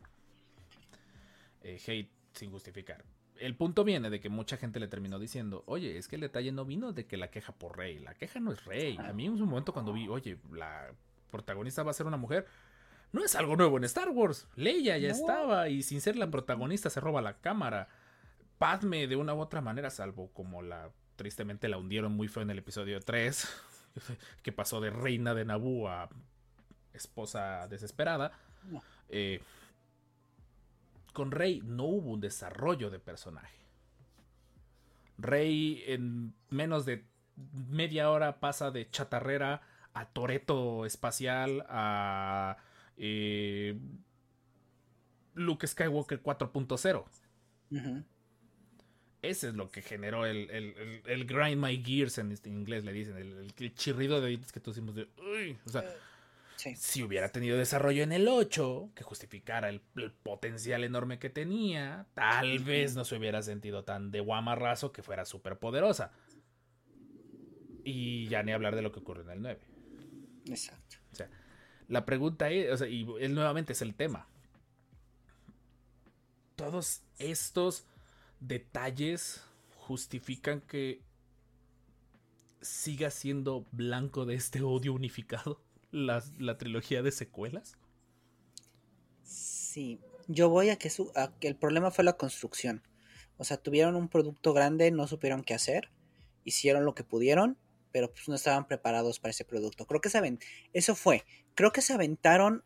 [1.63, 3.03] Eh, hate sin justificar
[3.41, 6.53] el punto viene de que mucha gente le terminó diciendo, oye, es que el detalle
[6.53, 8.97] no vino de que la queja por Rey, la queja no es Rey.
[8.99, 10.93] A mí en un momento cuando vi, oye, la
[11.31, 12.47] protagonista va a ser una mujer,
[13.13, 14.47] no es algo nuevo en Star Wars.
[14.55, 17.89] Leia ya estaba y sin ser la protagonista se roba la cámara.
[18.59, 22.51] Padme de una u otra manera, salvo como la tristemente la hundieron muy feo en
[22.51, 23.49] el episodio 3,
[24.43, 26.09] que pasó de reina de Naboo a
[26.93, 28.33] esposa desesperada.
[29.09, 29.41] Eh,
[31.13, 33.59] con Rey no hubo un desarrollo de personaje.
[35.17, 37.05] Rey en menos de
[37.69, 39.63] media hora pasa de chatarrera
[39.95, 42.57] a Toreto espacial a
[42.99, 43.79] eh,
[45.35, 47.05] Luke Skywalker 4.0.
[49.21, 50.51] Ese es lo que generó el,
[51.07, 54.95] el, grind my gears en, este inglés, le dicen, el, chirrido de dientes que hicimos
[54.95, 55.09] de...
[55.67, 55.85] o sea,
[56.59, 59.81] si hubiera tenido desarrollo en el 8, que justificara el,
[60.23, 65.25] potencial enorme que tenía, tal vez no se hubiera sentido tan de guamarrazo que fuera
[65.25, 66.13] súper poderosa.
[67.85, 69.61] Y ya ni hablar de lo que ocurrió en el 9.
[70.47, 70.97] Exacto.
[71.13, 71.31] O sea,
[71.89, 74.29] la pregunta es, o sea, y nuevamente es el tema.
[76.57, 77.85] Todos estos
[78.41, 79.43] detalles
[79.77, 81.01] justifican que
[82.61, 85.61] siga siendo blanco de este odio unificado
[85.91, 87.77] la, trilogía de secuelas?
[89.25, 92.83] Sí, yo voy a que, su, que el problema fue la construcción.
[93.37, 95.91] O sea, tuvieron un producto grande, no supieron qué hacer,
[96.45, 97.57] hicieron lo que pudieron,
[97.93, 99.87] pero pues no estaban preparados para ese producto.
[99.87, 100.39] Creo que se
[100.73, 101.25] eso fue.
[101.55, 102.65] Creo que se aventaron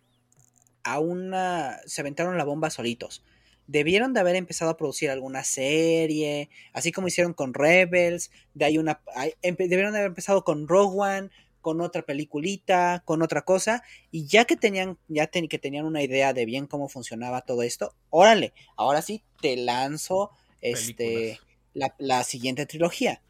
[0.85, 3.25] a una, se aventaron la bomba solitos.
[3.67, 8.79] Debieron de haber empezado a producir alguna serie, así como hicieron con Rebels, de ahí
[8.79, 9.01] una,
[9.43, 14.45] debieron de haber empezado con Rogue One, con otra peliculita, con otra cosa, y ya
[14.45, 19.01] que tenían, ya que tenían una idea de bien cómo funcionaba todo esto, órale, ahora
[19.01, 21.39] sí te lanzo este
[21.73, 23.23] la, siguiente trilogía.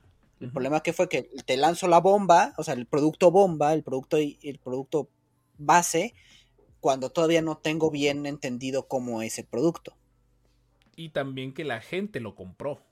[0.42, 3.82] El problema que fue que te lanzo la bomba, o sea, el producto bomba, el
[3.82, 5.08] producto, el producto
[5.56, 6.14] base,
[6.80, 9.96] cuando todavía no tengo bien entendido cómo es el producto.
[10.96, 12.82] Y también que la gente lo compró.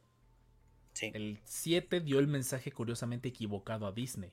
[0.93, 1.11] Sí.
[1.13, 4.33] El 7 dio el mensaje curiosamente equivocado a Disney.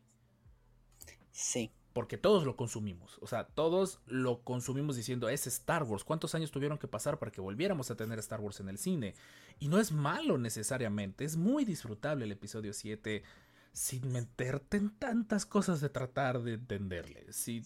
[1.32, 1.72] Sí.
[1.98, 3.18] Porque todos lo consumimos.
[3.22, 6.04] O sea, todos lo consumimos diciendo, es Star Wars.
[6.04, 9.16] ¿Cuántos años tuvieron que pasar para que volviéramos a tener Star Wars en el cine?
[9.58, 11.26] Y no es malo necesariamente.
[11.26, 13.24] Es muy disfrutable el episodio 7
[13.74, 17.34] sin meterte en tantas cosas de tratar de entenderle.
[17.34, 17.64] Sí.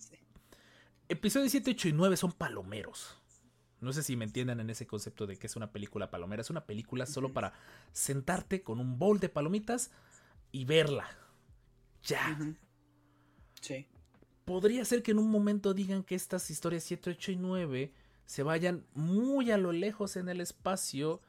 [1.09, 3.17] Episodio 7, 8 y 9 son palomeros.
[3.82, 6.41] No sé si me entiendan en ese concepto de que es una película palomera.
[6.41, 7.51] Es una película solo para
[7.91, 9.91] sentarte con un bowl de palomitas
[10.53, 11.09] y verla.
[12.01, 12.39] Ya.
[13.59, 13.89] Sí.
[14.45, 17.93] Podría ser que en un momento digan que estas historias 7, 8 y 9
[18.25, 21.21] se vayan muy a lo lejos en el espacio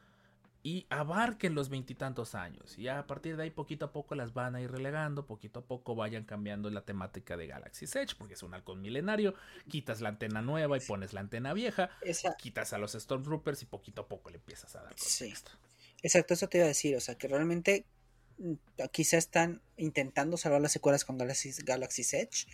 [0.63, 2.79] y abarquen los veintitantos años.
[2.79, 5.65] Y a partir de ahí, poquito a poco las van a ir relegando, poquito a
[5.67, 9.35] poco vayan cambiando la temática de Galaxy Edge, porque es un halcón milenario.
[9.69, 11.91] Quitas la antena nueva y pones la antena vieja,
[12.39, 15.35] quitas a los Stormtroopers y poquito a poco le empiezas a dar Sí.
[16.03, 16.97] Exacto, eso te iba a decir.
[16.97, 17.87] O sea, que realmente
[18.93, 22.47] quizá están intentando salvar las secuelas con Galaxy, Galaxy Edge,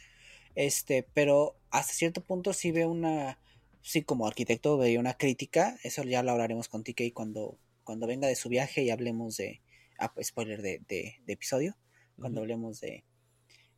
[0.59, 3.39] este, pero hasta cierto punto sí ve una,
[3.81, 8.27] sí como arquitecto ve una crítica, eso ya lo hablaremos con TK cuando, cuando venga
[8.27, 9.63] de su viaje y hablemos de,
[10.01, 11.77] ah, pues, spoiler de, de, episodio,
[12.19, 13.05] cuando hablemos de,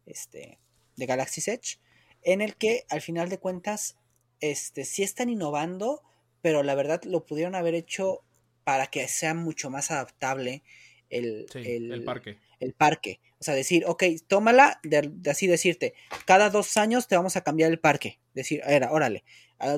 [0.07, 0.59] este,
[0.97, 1.79] de Galaxy Edge,
[2.23, 3.99] en el que al final de cuentas,
[4.41, 6.01] este, sí están innovando,
[6.41, 8.25] pero la verdad lo pudieron haber hecho
[8.65, 10.63] para que sea mucho más adaptable
[11.11, 12.39] el, el, parque.
[12.61, 13.21] El parque.
[13.39, 15.95] O sea, decir, ok, tómala, de, así decirte,
[16.25, 18.19] cada dos años te vamos a cambiar el parque.
[18.35, 19.25] Decir, era, órale,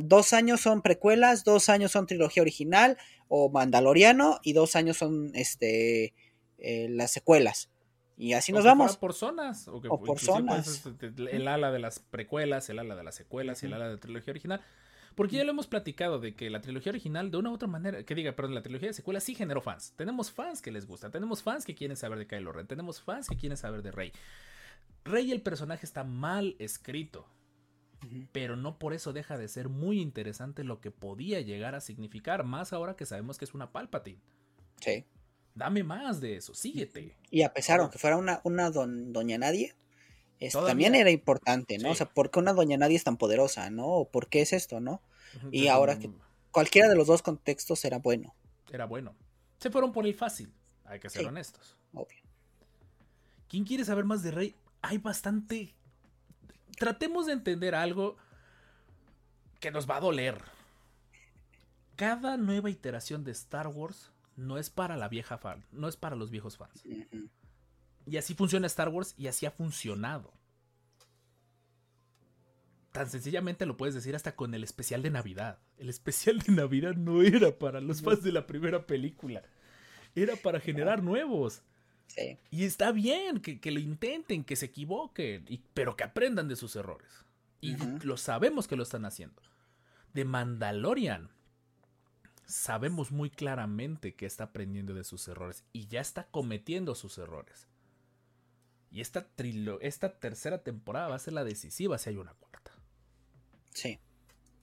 [0.02, 5.32] Dos años son precuelas, dos años son trilogía original o Mandaloriano y dos años son
[5.34, 6.14] este
[6.58, 7.68] eh, las secuelas.
[8.16, 8.86] Y así O nos que vamos.
[8.92, 9.66] fuera por zonas.
[9.66, 10.86] O, que O por zonas.
[10.86, 13.94] este, el ala de las precuelas, el ala de las secuelas y el ala de
[13.94, 14.62] la trilogía original.
[15.14, 18.02] Porque ya lo hemos platicado de que la trilogía original, de una u otra manera,
[18.04, 19.92] que diga, perdón, la trilogía de secuelas sí generó fans.
[19.96, 23.28] Tenemos fans que les gusta, tenemos fans que quieren saber de Kylo Ren, tenemos fans
[23.28, 24.12] que quieren saber de Rey.
[25.04, 27.26] Rey, el personaje está mal escrito,
[28.32, 32.44] pero no por eso deja de ser muy interesante lo que podía llegar a significar,
[32.44, 34.20] más ahora que sabemos que es una Palpatine.
[34.80, 35.04] Sí.
[35.54, 37.14] Dame más de eso, síguete.
[37.30, 39.74] Y a pesar, aunque fuera una, una don- doña nadie,
[40.50, 40.70] Todavía.
[40.70, 41.88] también era importante, ¿no?
[41.88, 41.92] Sí.
[41.92, 43.86] O sea, ¿por qué una doña nadie es tan poderosa, no?
[43.86, 45.00] ¿O ¿Por qué es esto, no?
[45.50, 46.10] Y ahora que-
[46.50, 48.34] Cualquiera de los dos contextos era bueno,
[48.70, 49.14] Era bueno.
[49.58, 50.52] Se fueron por el fácil,
[50.84, 51.28] hay que ser Sí.
[51.28, 51.76] honestos.
[51.94, 52.18] obvio.
[53.48, 54.54] ¿Quién quiere saber más de Rey?
[54.82, 55.74] Hay bastante.
[56.78, 58.16] Tratemos de entender algo
[59.60, 60.40] que nos va a doler.
[61.96, 66.16] Cada nueva iteración de Star Wars no es para la vieja fan, no es para
[66.16, 66.82] los viejos fans.
[68.06, 70.32] Y así funciona Star Wars y así ha funcionado.
[72.92, 75.58] Tan sencillamente lo puedes decir hasta con el especial de Navidad.
[75.78, 79.42] El especial de Navidad no era para los fans de la primera película.
[80.14, 81.62] Era para generar nuevos.
[82.08, 82.38] Sí.
[82.50, 86.56] Y está bien que, que lo intenten, que se equivoquen, y- pero que aprendan de
[86.56, 87.08] sus errores.
[87.62, 89.40] Y lo sabemos que lo están haciendo.
[90.12, 91.30] De Mandalorian,
[92.44, 97.68] sabemos muy claramente que está aprendiendo de sus errores y ya está cometiendo sus errores.
[98.92, 102.72] Y esta, trilo- esta tercera temporada va a ser la decisiva si hay una cuarta.
[103.70, 103.98] Sí.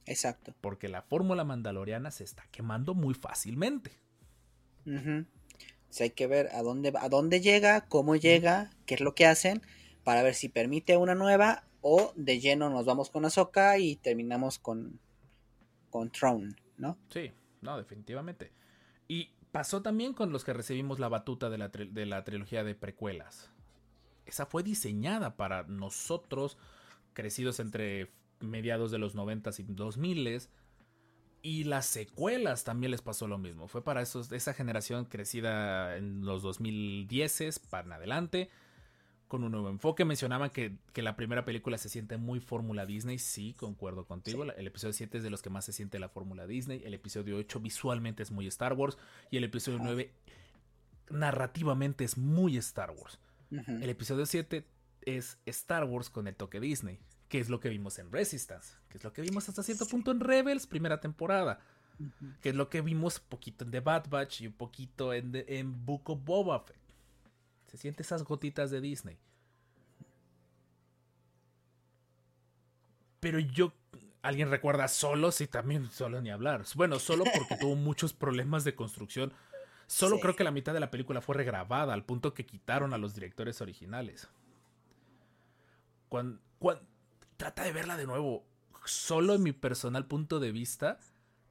[0.05, 0.53] Exacto.
[0.61, 3.91] Porque la fórmula mandaloriana se está quemando muy fácilmente.
[5.89, 9.25] Sea, hay que ver a dónde, a dónde llega, cómo llega, qué es lo que
[9.25, 9.61] hacen,
[10.03, 14.59] para ver si permite una nueva o de lleno nos vamos con Ahsoka y terminamos
[14.59, 14.99] con,
[15.89, 16.97] con Throne, ¿no?
[17.09, 18.51] Sí, no, definitivamente.
[19.07, 22.75] Y pasó también con los que recibimos la batuta de la, de la trilogía de
[22.75, 23.51] precuelas.
[24.29, 26.57] Esa fue diseñada para nosotros,
[27.13, 30.49] crecidos entre mediados de los 90 y 2000
[31.41, 33.67] y las secuelas también les pasó lo mismo.
[33.67, 38.49] Fue para esos, esa generación crecida en los 2010 para en adelante,
[39.27, 40.03] con un nuevo enfoque.
[40.03, 43.19] Mencionaban que, que la primera película se siente muy fórmula Disney.
[43.19, 44.43] Sí, concuerdo contigo.
[44.43, 46.81] El episodio 7 es de los que más se siente la fórmula Disney.
[46.83, 48.97] El episodio 8 visualmente es muy Star Wars.
[49.31, 49.87] Y el episodio Ajá.
[49.87, 50.11] 9
[51.11, 53.17] narrativamente es muy Star Wars.
[53.51, 54.65] El episodio 7
[55.01, 58.97] es Star Wars con el toque Disney, que es lo que vimos en Resistance, que
[58.99, 61.59] es lo que vimos hasta cierto punto en Rebels, primera temporada,
[62.41, 65.31] que es lo que vimos un poquito en The Bad Batch y un poquito en,
[65.31, 66.77] The- en Book of Boba Fett.
[67.67, 69.17] Se siente esas gotitas de Disney.
[73.19, 73.73] Pero yo,
[74.21, 75.31] ¿alguien recuerda solo?
[75.31, 76.63] Sí, también solo ni hablar.
[76.75, 79.33] Bueno, solo porque tuvo muchos problemas de construcción.
[79.89, 80.21] Solo Sí.
[80.21, 83.15] creo que la mitad de la película fue regrabada al punto que quitaron a los
[83.15, 84.29] directores originales.
[86.09, 86.39] Cuando,
[87.37, 88.45] trata de verla de nuevo.
[88.85, 90.99] Solo en mi personal punto de vista,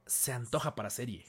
[0.05, 1.25] se antoja para serie.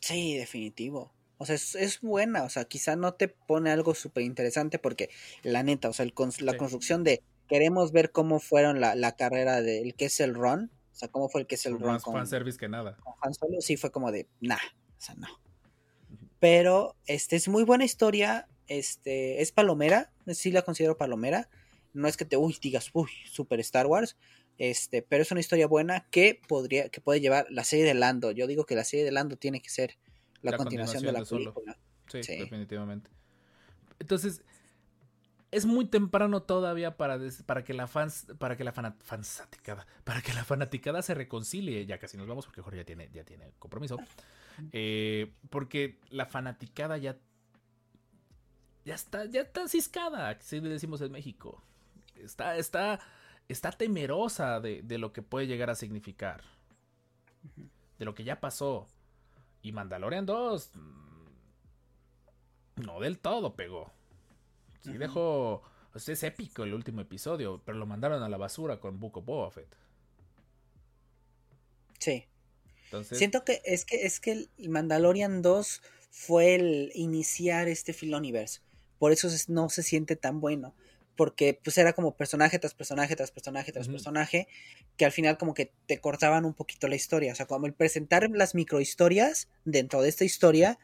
[0.00, 1.12] Sí, definitivo.
[1.36, 5.10] O sea, es, es buena, o sea, quizá no te pone algo súper interesante porque
[5.42, 6.58] la neta, o sea, el la Sí.
[6.58, 10.94] construcción de queremos ver cómo fueron la, la carrera del que es el run, o
[10.94, 12.96] sea, cómo fue el que es el run Más con, fanservice que nada.
[12.96, 15.28] con Han Solo, sí fue como de, nah, o sea, no.
[16.40, 21.48] Pero, este, es muy buena historia, este, es palomera, sí la considero palomera,
[21.92, 24.16] no es que te, uy, digas, uy, super Star Wars,
[24.58, 28.30] este, pero es una historia buena que podría, que puede llevar la serie de Lando,
[28.30, 29.96] yo digo que la serie de Lando tiene que ser
[30.42, 31.78] la, La continuación, de la de película.
[32.10, 32.36] Sí, Sí.
[32.38, 33.10] definitivamente.
[33.98, 34.42] Entonces,
[35.50, 40.22] es muy temprano todavía para, des- para que la fans, para que la fansaticada, para
[40.22, 41.84] que la fanaticada se reconcilie.
[41.86, 43.98] Ya casi nos vamos porque Jorge ya tiene, ya tiene compromiso.
[44.72, 47.16] Eh, porque la fanaticada ya
[48.84, 51.62] ya está, ya está ciscada, así le decimos en México.
[52.16, 52.98] Está, está,
[53.48, 56.42] está temerosa de, de lo que puede llegar a significar.
[57.98, 58.88] De lo que ya pasó.
[59.62, 61.20] Y Mandalorian 2 mm,
[62.84, 63.92] no del todo pegó.
[64.80, 65.62] Sí dejó.
[65.92, 69.24] o sea, es épico el último episodio, pero lo mandaron a la basura con of
[69.24, 69.76] Boba Fett.
[71.98, 72.24] Sí.
[72.90, 75.80] Entonces, Siento que es que es que el Mandalorian 2
[76.10, 78.60] fue el iniciar este Filoniverse.
[78.98, 80.74] Por eso es- no se siente tan bueno.
[81.16, 84.48] Porque pues era como personaje tras personaje tras personaje tras personaje.
[84.96, 87.32] Que al final como que te cortaban un poquito la historia.
[87.32, 90.78] O sea, como el presentar las microhistorias dentro de esta historia.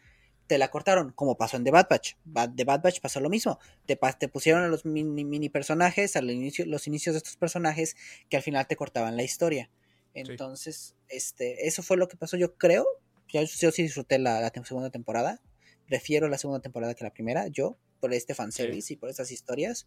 [0.46, 2.14] Te la cortaron, como pasó en The Bad Batch.
[2.24, 3.59] Bad, The Bad Batch pasó lo mismo.
[3.84, 7.96] Te, te pusieron a los mini, mini personajes, al inicio, los inicios de estos personajes,
[8.28, 9.70] que al final te cortaban la historia.
[10.17, 12.87] Entonces, este, eso fue lo que pasó, yo creo.
[13.29, 15.41] Yo, yo sí disfruté la, segunda temporada.
[15.87, 19.87] Prefiero la segunda temporada que la primera, yo, por este fanservice y por estas historias.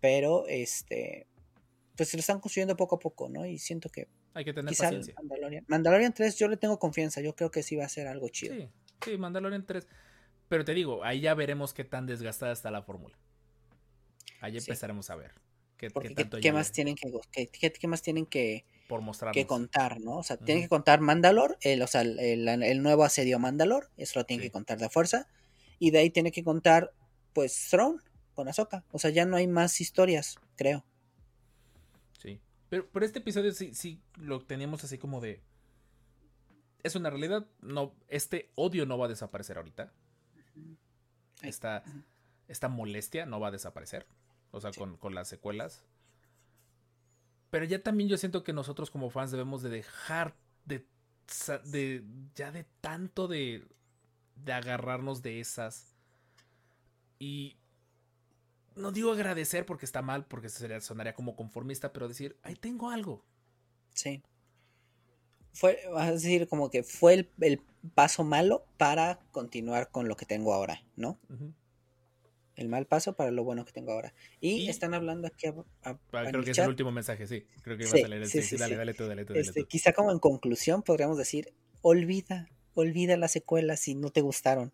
[0.00, 1.26] Pero, este,
[1.96, 3.46] pues se lo están construyendo poco a poco, ¿no?
[3.46, 5.14] Y siento que Hay que tener quizá paciencia.
[5.16, 8.28] Mandalorian, Mandalorian 3 yo le tengo confianza, yo creo que sí va a ser algo
[8.28, 8.54] chido.
[8.54, 8.68] Sí,
[9.04, 9.86] sí, Mandalorian 3.
[10.48, 13.16] Pero te digo, ahí ya veremos qué tan desgastada está la fórmula.
[14.40, 14.58] Ahí Sí.
[14.58, 15.32] empezaremos a ver
[15.76, 18.64] qué, qué ¿qué, tanto qué ya más tienen que, qué, qué- qué más tienen que,
[18.88, 19.34] por mostrarnos.
[19.34, 20.18] que contar, ¿no?
[20.18, 20.64] O sea, tienen Ujú.
[20.66, 24.48] que contar Mandalor, el, o sea, el, nuevo asedio a Mandalor, eso lo tienen Sí.
[24.48, 25.26] que contar de fuerza,
[25.78, 26.92] y de ahí tiene que contar,
[27.32, 27.98] pues, Throne
[28.34, 28.84] con Ahsoka.
[28.92, 30.84] O sea, ya no hay más historias, creo.
[32.20, 32.40] Sí.
[32.68, 35.42] Pero, pero este episodio sí, sí lo teníamos así como de.
[36.82, 37.46] Es una realidad.
[37.62, 39.92] No, este odio no va a desaparecer ahorita.
[41.42, 41.82] Esta,
[42.48, 44.06] esta molestia no va a desaparecer.
[44.50, 45.82] O sea, con, con las secuelas.
[47.54, 50.34] Pero ya también yo siento que nosotros como fans debemos de dejar
[50.64, 50.84] de,
[52.34, 53.64] ya de tanto de,
[54.34, 55.94] de agarrarnos de esas.
[57.20, 57.56] Y
[58.74, 62.90] no digo agradecer porque está mal, porque sería, sonaría como conformista, pero decir, ahí tengo
[62.90, 63.24] algo.
[63.90, 64.24] Sí.
[65.52, 67.60] Fue, vas a decir, como que fue el, el
[67.94, 71.20] paso malo para continuar con lo que tengo ahora, ¿no?
[72.56, 74.14] El mal paso para lo bueno que tengo ahora.
[74.40, 77.46] Y, Y- están hablando aquí a, a- Ah, creo que es el último mensaje, sí.
[77.62, 79.62] Creo que iba Sí, a salir el sí, dale, dale tú, dale tú, dale Este,
[79.62, 79.66] tú.
[79.68, 81.52] quizá como en conclusión podríamos decir,
[81.82, 84.72] olvida, olvida las secuelas si no te gustaron.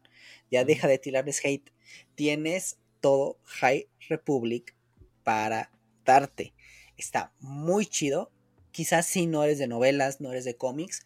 [0.50, 1.70] Ya deja de tirarles hate.
[2.14, 4.76] Tienes todo High Republic
[5.24, 5.70] para
[6.04, 6.54] darte.
[6.96, 8.30] Está muy chido.
[8.72, 11.04] Quizás si no eres de novelas, no eres de cómics,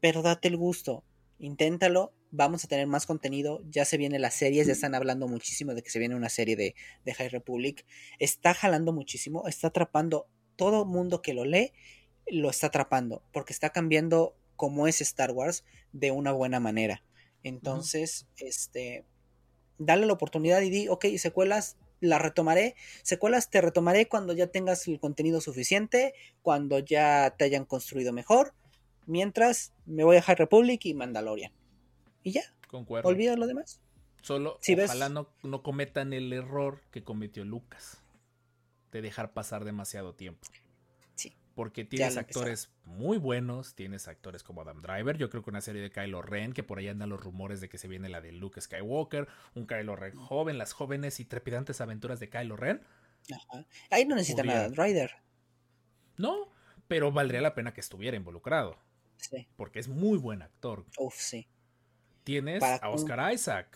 [0.00, 1.04] pero date el gusto.
[1.38, 2.12] Inténtalo.
[2.30, 3.62] Vamos a tener más contenido.
[3.70, 4.66] Ya se vienen las series.
[4.66, 6.74] Ya están hablando muchísimo de que se viene una serie de,
[7.04, 7.86] de High Republic.
[8.18, 9.46] Está jalando muchísimo.
[9.46, 11.72] Está atrapando todo mundo que lo lee
[12.26, 17.02] lo está atrapando porque está cambiando como es Star Wars de una buena manera.
[17.42, 19.04] Entonces, este,
[19.78, 22.74] dale la oportunidad y di, ok, secuelas, la retomaré.
[23.02, 28.54] Secuelas te retomaré cuando ya tengas el contenido suficiente, cuando ya te hayan construido mejor.
[29.06, 31.52] Mientras, me voy a High Republic y Mandalorian.
[32.26, 33.08] Y ya, Concuerdo.
[33.08, 33.80] olvida lo demás.
[34.20, 38.02] Solo Si ves- ojalá no, no cometan el error que cometió Lucas.
[38.90, 40.40] De dejar pasar demasiado tiempo.
[41.14, 41.36] Sí.
[41.54, 45.80] Porque tienes actores muy buenos, tienes actores como Adam Driver, yo creo que una serie
[45.82, 48.32] de Kylo Ren, que por ahí andan los rumores de que se viene la de
[48.32, 52.82] Luke Skywalker, un Kylo Ren joven, las jóvenes y trepidantes aventuras de Kylo Ren.
[53.32, 53.64] Ajá.
[53.90, 55.12] Ahí no necesita Podría- nada, Rider.
[56.16, 56.48] No,
[56.88, 58.76] pero valdría la pena que estuviera involucrado,
[59.18, 59.46] Sí.
[59.56, 60.84] porque es muy buen actor.
[60.98, 61.46] Uf, sí.
[62.26, 63.68] Tienes Para a Oscar Isaac.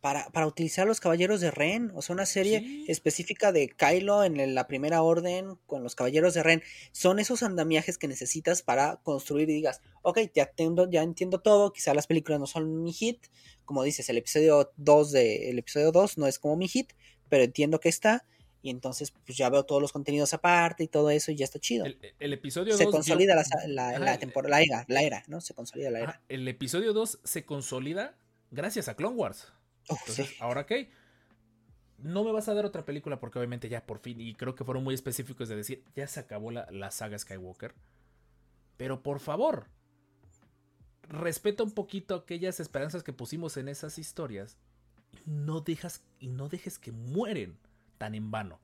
[0.00, 2.84] para, para utilizar los caballeros de Ren, o sea, una serie Sí.
[2.88, 6.62] específica de Kylo en la primera orden con los caballeros de Ren.
[6.90, 11.72] Son esos andamiajes que necesitas para construir y digas, ok, ya, entiendo, ya entiendo todo,
[11.72, 13.26] quizá las películas no son mi hit,
[13.66, 16.94] como dices, el episodio 2 de, el episodio 2 no es como mi hit,
[17.28, 18.24] pero entiendo que está,
[18.62, 21.58] y entonces pues ya veo todos los contenidos aparte y todo eso y ya está
[21.58, 21.86] chido.
[21.86, 25.40] El, el episodio Se 2 consolida la, la, la temporada, la era, la era, ¿no?
[25.40, 26.10] Se consolida la era.
[26.10, 28.14] Ajá, el episodio 2 se consolida
[28.50, 29.52] gracias a Clone Wars.
[29.88, 30.34] Entonces, sí.
[30.40, 30.90] ¿ahora qué?
[31.98, 34.64] No me vas a dar otra película porque obviamente ya por fin, y creo que
[34.64, 37.74] fueron muy específicos de decir, ya se acabó la, la saga Skywalker.
[38.76, 39.66] Pero por favor,
[41.08, 44.56] respeta un poquito aquellas esperanzas que pusimos en esas historias.
[45.26, 47.58] Y no, dejas, y no dejes que mueren
[48.00, 48.58] tan en vano.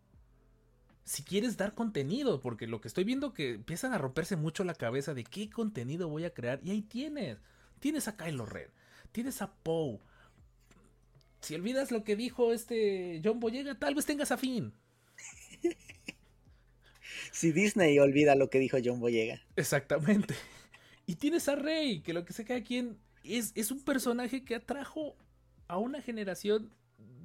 [1.04, 4.74] Si quieres dar contenido, porque lo que estoy viendo que empiezan a romperse mucho la
[4.74, 6.58] cabeza de qué contenido voy a crear.
[6.64, 7.36] Y ahí tienes.
[7.78, 8.70] Tienes a Kylo Ren.
[9.12, 10.00] Tienes a Poe.
[11.42, 14.72] Si olvidas lo que dijo este John Boyega, tal vez tengas a Finn.
[17.32, 19.42] Si Disney olvida lo que dijo John Boyega.
[19.56, 20.34] Exactamente.
[21.04, 24.54] Y tienes a Rey, que lo que sé cada quien es, es un personaje que
[24.54, 25.14] atrajo
[25.68, 26.72] a una generación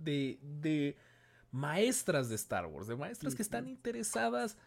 [0.04, 0.98] de, de
[1.52, 4.58] maestras de Star Wars, de maestras que están interesadas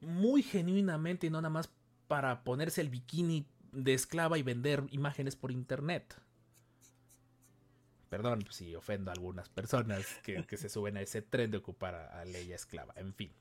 [0.00, 1.70] muy genuinamente y no nada más
[2.08, 6.20] para ponerse el bikini de esclava y vender imágenes por internet.
[8.08, 11.94] Perdón si ofendo a algunas personas que, que se suben a ese tren de ocupar
[11.94, 12.92] a, a Leia esclava.
[12.96, 13.32] En fin.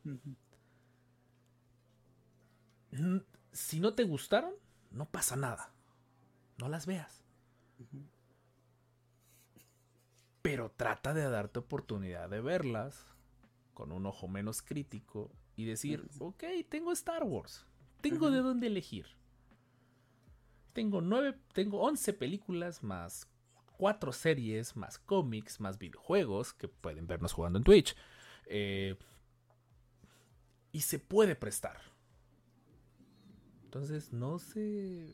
[3.51, 4.53] Si no te gustaron,
[4.91, 5.71] no pasa nada.
[6.57, 7.23] No las veas.
[10.41, 13.05] Pero trata de darte oportunidad de verlas
[13.73, 17.65] con un ojo menos crítico y decir, ok, tengo Star Wars.
[18.01, 19.05] Tengo de dónde elegir.
[20.73, 23.27] Tengo nueve, tengo 11 películas más
[23.79, 27.95] cuatro series, más cómics, más videojuegos que pueden vernos jugando en Twitch.
[28.45, 28.97] Eh,
[30.71, 31.77] y se puede prestar.
[33.63, 35.13] Entonces no se,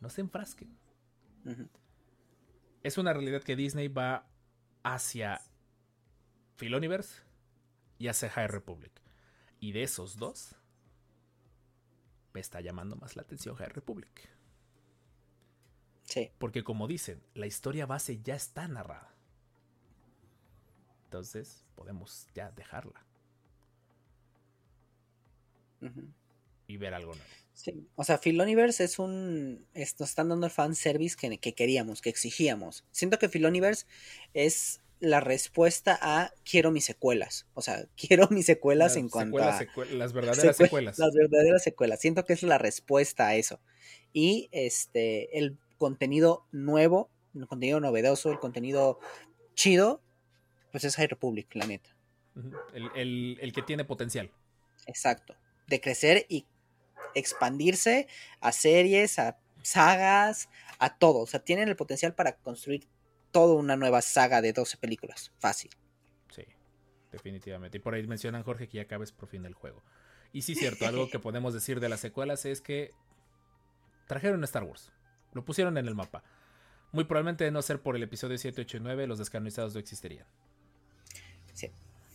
[0.00, 0.76] no se enfrasquen.
[2.82, 4.26] Es una realidad que Disney va
[4.84, 5.40] hacia
[6.56, 7.22] Philoniverse
[7.98, 8.92] y hacia High Republic.
[9.58, 10.54] Y de esos dos,
[12.32, 14.28] me está llamando más la atención High Republic.
[16.04, 16.30] Sí.
[16.38, 19.12] Porque como dicen, la historia base ya está narrada.
[21.04, 23.04] Entonces, podemos ya dejarla.
[26.66, 27.43] Y ver algo nuevo.
[27.54, 27.86] Sí.
[27.94, 29.66] O sea, Philoniverse es un.
[29.74, 32.84] nos están dando el fanservice que, que queríamos, que exigíamos.
[32.90, 33.86] Siento que Philoniverse
[34.34, 37.46] es la respuesta a quiero mis secuelas.
[37.54, 39.60] O sea, quiero mis secuelas en cuanto a.
[39.92, 40.98] las verdaderas secuelas.
[40.98, 42.00] Las verdaderas secuelas.
[42.00, 43.60] Siento que es la respuesta a eso.
[44.12, 48.98] Y este, el contenido nuevo, el contenido novedoso, el contenido
[49.54, 50.02] chido,
[50.72, 51.90] pues es High Republic, la neta.
[52.74, 54.30] el, el que tiene potencial.
[54.86, 55.36] Exacto.
[55.66, 56.46] De crecer y
[57.14, 58.08] expandirse
[58.40, 60.48] a series, a sagas,
[60.78, 61.20] a todo.
[61.20, 62.86] O sea, tienen el potencial para construir
[63.32, 65.32] toda una nueva saga de 12 películas.
[65.38, 65.70] Fácil.
[66.30, 66.44] Sí,
[67.10, 67.78] definitivamente.
[67.78, 69.82] Y por ahí mencionan, Jorge, que ya acabes por fin el juego.
[70.32, 72.92] Y sí, cierto, algo que podemos decir de las secuelas es que
[74.06, 74.92] trajeron Star Wars.
[75.32, 76.22] Lo pusieron en el mapa.
[76.92, 79.80] Muy probablemente de no ser por el episodio 7, 8 y 9, los descanonizados no
[79.80, 80.26] existirían.
[81.52, 81.72] Sí.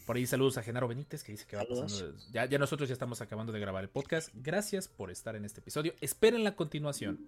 [0.10, 2.18] Por ahí saludos a Genaro Benítez que dice que va pasando.
[2.32, 4.32] Ya, ya nosotros ya estamos acabando de grabar el podcast.
[4.34, 5.93] Gracias por estar en este episodio.
[6.01, 7.28] Esperen la continuación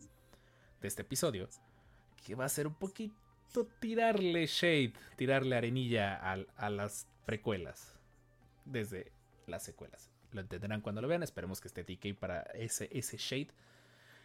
[0.82, 1.48] de este episodio,
[2.26, 8.00] que va a ser un poquito tirarle shade, tirarle arenilla a, las precuelas
[8.66, 9.12] desde
[9.46, 10.10] las secuelas.
[10.32, 11.22] Lo entenderán cuando lo vean.
[11.22, 13.50] Esperemos que esté TK para ese, ese shade.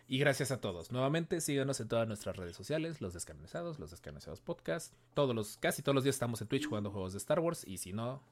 [0.08, 0.92] Y gracias a todos.
[0.92, 4.94] Nuevamente, síganos en todas nuestras redes sociales, los descanonizados, los descanonizados podcast.
[5.12, 7.62] Todos los, casi todos los días estamos en Twitch jugando juegos de Star Wars.
[7.66, 8.22] Y si no,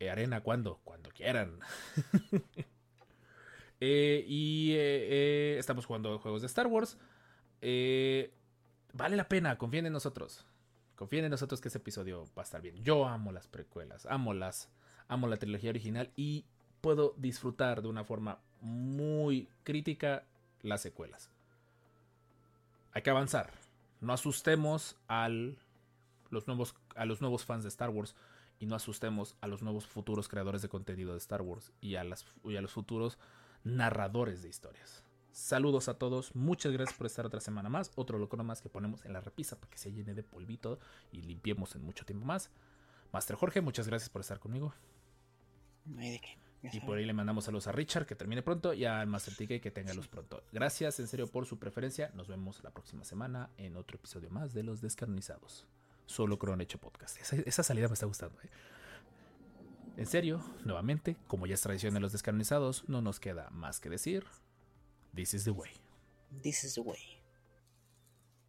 [0.00, 1.58] arena cuando, cuando quieran.
[3.86, 6.96] Eh, y eh, estamos jugando juegos de Star Wars.
[7.60, 8.32] Eh,
[8.94, 10.46] vale la pena, confíen en nosotros.
[10.96, 12.82] Confíen en nosotros que ese episodio va a estar bien.
[12.82, 14.70] Yo amo las precuelas, amo las,
[15.08, 16.46] amo la trilogía original y
[16.80, 20.24] puedo disfrutar de una forma muy crítica
[20.62, 21.30] las secuelas.
[22.92, 23.52] Hay que avanzar.
[24.00, 25.58] No asustemos al,
[26.30, 28.14] los nuevos, a los nuevos fans de Star Wars
[28.58, 32.04] y no asustemos a los nuevos futuros creadores de contenido de Star Wars y a,
[32.04, 33.18] las, y a los futuros
[33.64, 35.04] narradores de historias.
[35.32, 37.90] Saludos a todos, muchas gracias por estar otra semana más.
[37.96, 40.78] Otro loco más que ponemos en la repisa para que se llene de polvito
[41.10, 42.50] y limpiemos en mucho tiempo más.
[43.12, 44.72] Master Jorge, muchas gracias por estar conmigo.
[46.72, 49.60] Y por ahí le mandamos saludos a Richard, que termine pronto, y a Master TK,
[49.60, 50.42] que tenga luz pronto.
[50.52, 52.10] Gracias en serio por su preferencia.
[52.14, 55.66] Nos vemos la próxima semana en otro episodio más de Los Descarnizados.
[56.06, 57.18] Solo Cron Hecho Podcast.
[57.20, 58.38] Esa, salida me está gustando.
[58.42, 58.48] ¿eh?
[59.96, 63.88] En serio, nuevamente, como ya es tradición de los descanonizados, no nos queda más que
[63.88, 64.24] decir.
[65.14, 65.70] This is the way.
[66.42, 67.23] This is the way.